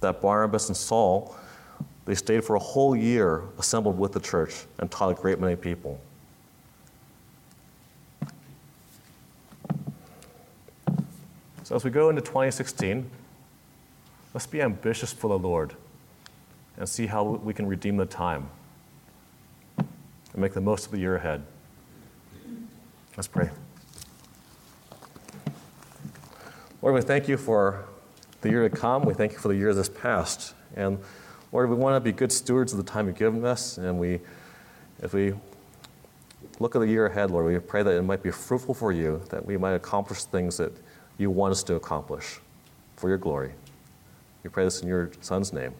that 0.00 0.20
Barnabas 0.20 0.68
and 0.68 0.76
Saul 0.76 1.36
they 2.06 2.14
stayed 2.14 2.44
for 2.44 2.54
a 2.54 2.60
whole 2.60 2.96
year 2.96 3.42
assembled 3.58 3.98
with 3.98 4.12
the 4.12 4.20
church 4.20 4.64
and 4.78 4.90
taught 4.90 5.10
a 5.10 5.14
great 5.14 5.40
many 5.40 5.56
people. 5.56 6.00
So, 11.64 11.74
as 11.74 11.84
we 11.84 11.90
go 11.90 12.08
into 12.08 12.22
2016, 12.22 13.10
let's 14.32 14.46
be 14.46 14.62
ambitious 14.62 15.12
for 15.12 15.26
the 15.28 15.38
Lord 15.38 15.74
and 16.76 16.88
see 16.88 17.06
how 17.06 17.24
we 17.24 17.52
can 17.52 17.66
redeem 17.66 17.96
the 17.96 18.06
time 18.06 18.48
and 19.76 19.86
make 20.36 20.52
the 20.54 20.60
most 20.60 20.86
of 20.86 20.92
the 20.92 20.98
year 20.98 21.16
ahead. 21.16 21.42
Let's 23.16 23.26
pray. 23.26 23.50
Lord, 26.82 26.94
we 26.94 27.00
thank 27.00 27.26
you 27.26 27.36
for 27.36 27.84
the 28.42 28.50
year 28.50 28.68
to 28.68 28.76
come. 28.76 29.04
We 29.04 29.14
thank 29.14 29.32
you 29.32 29.38
for 29.38 29.48
the 29.48 29.56
year 29.56 29.74
that's 29.74 29.88
past. 29.88 30.54
And 30.76 30.98
Lord, 31.56 31.70
we 31.70 31.76
want 31.76 31.96
to 31.96 32.00
be 32.00 32.12
good 32.12 32.30
stewards 32.30 32.74
of 32.74 32.76
the 32.76 32.84
time 32.84 33.06
you've 33.06 33.16
given 33.16 33.42
us. 33.46 33.78
And 33.78 33.98
we, 33.98 34.20
if 35.02 35.14
we 35.14 35.32
look 36.58 36.76
at 36.76 36.80
the 36.80 36.86
year 36.86 37.06
ahead, 37.06 37.30
Lord, 37.30 37.46
we 37.46 37.58
pray 37.58 37.82
that 37.82 37.96
it 37.96 38.02
might 38.02 38.22
be 38.22 38.30
fruitful 38.30 38.74
for 38.74 38.92
you, 38.92 39.22
that 39.30 39.46
we 39.46 39.56
might 39.56 39.72
accomplish 39.72 40.24
things 40.24 40.58
that 40.58 40.70
you 41.16 41.30
want 41.30 41.52
us 41.52 41.62
to 41.62 41.74
accomplish 41.74 42.40
for 42.96 43.08
your 43.08 43.16
glory. 43.16 43.52
We 44.44 44.50
pray 44.50 44.64
this 44.64 44.82
in 44.82 44.88
your 44.88 45.10
Son's 45.22 45.54
name. 45.54 45.72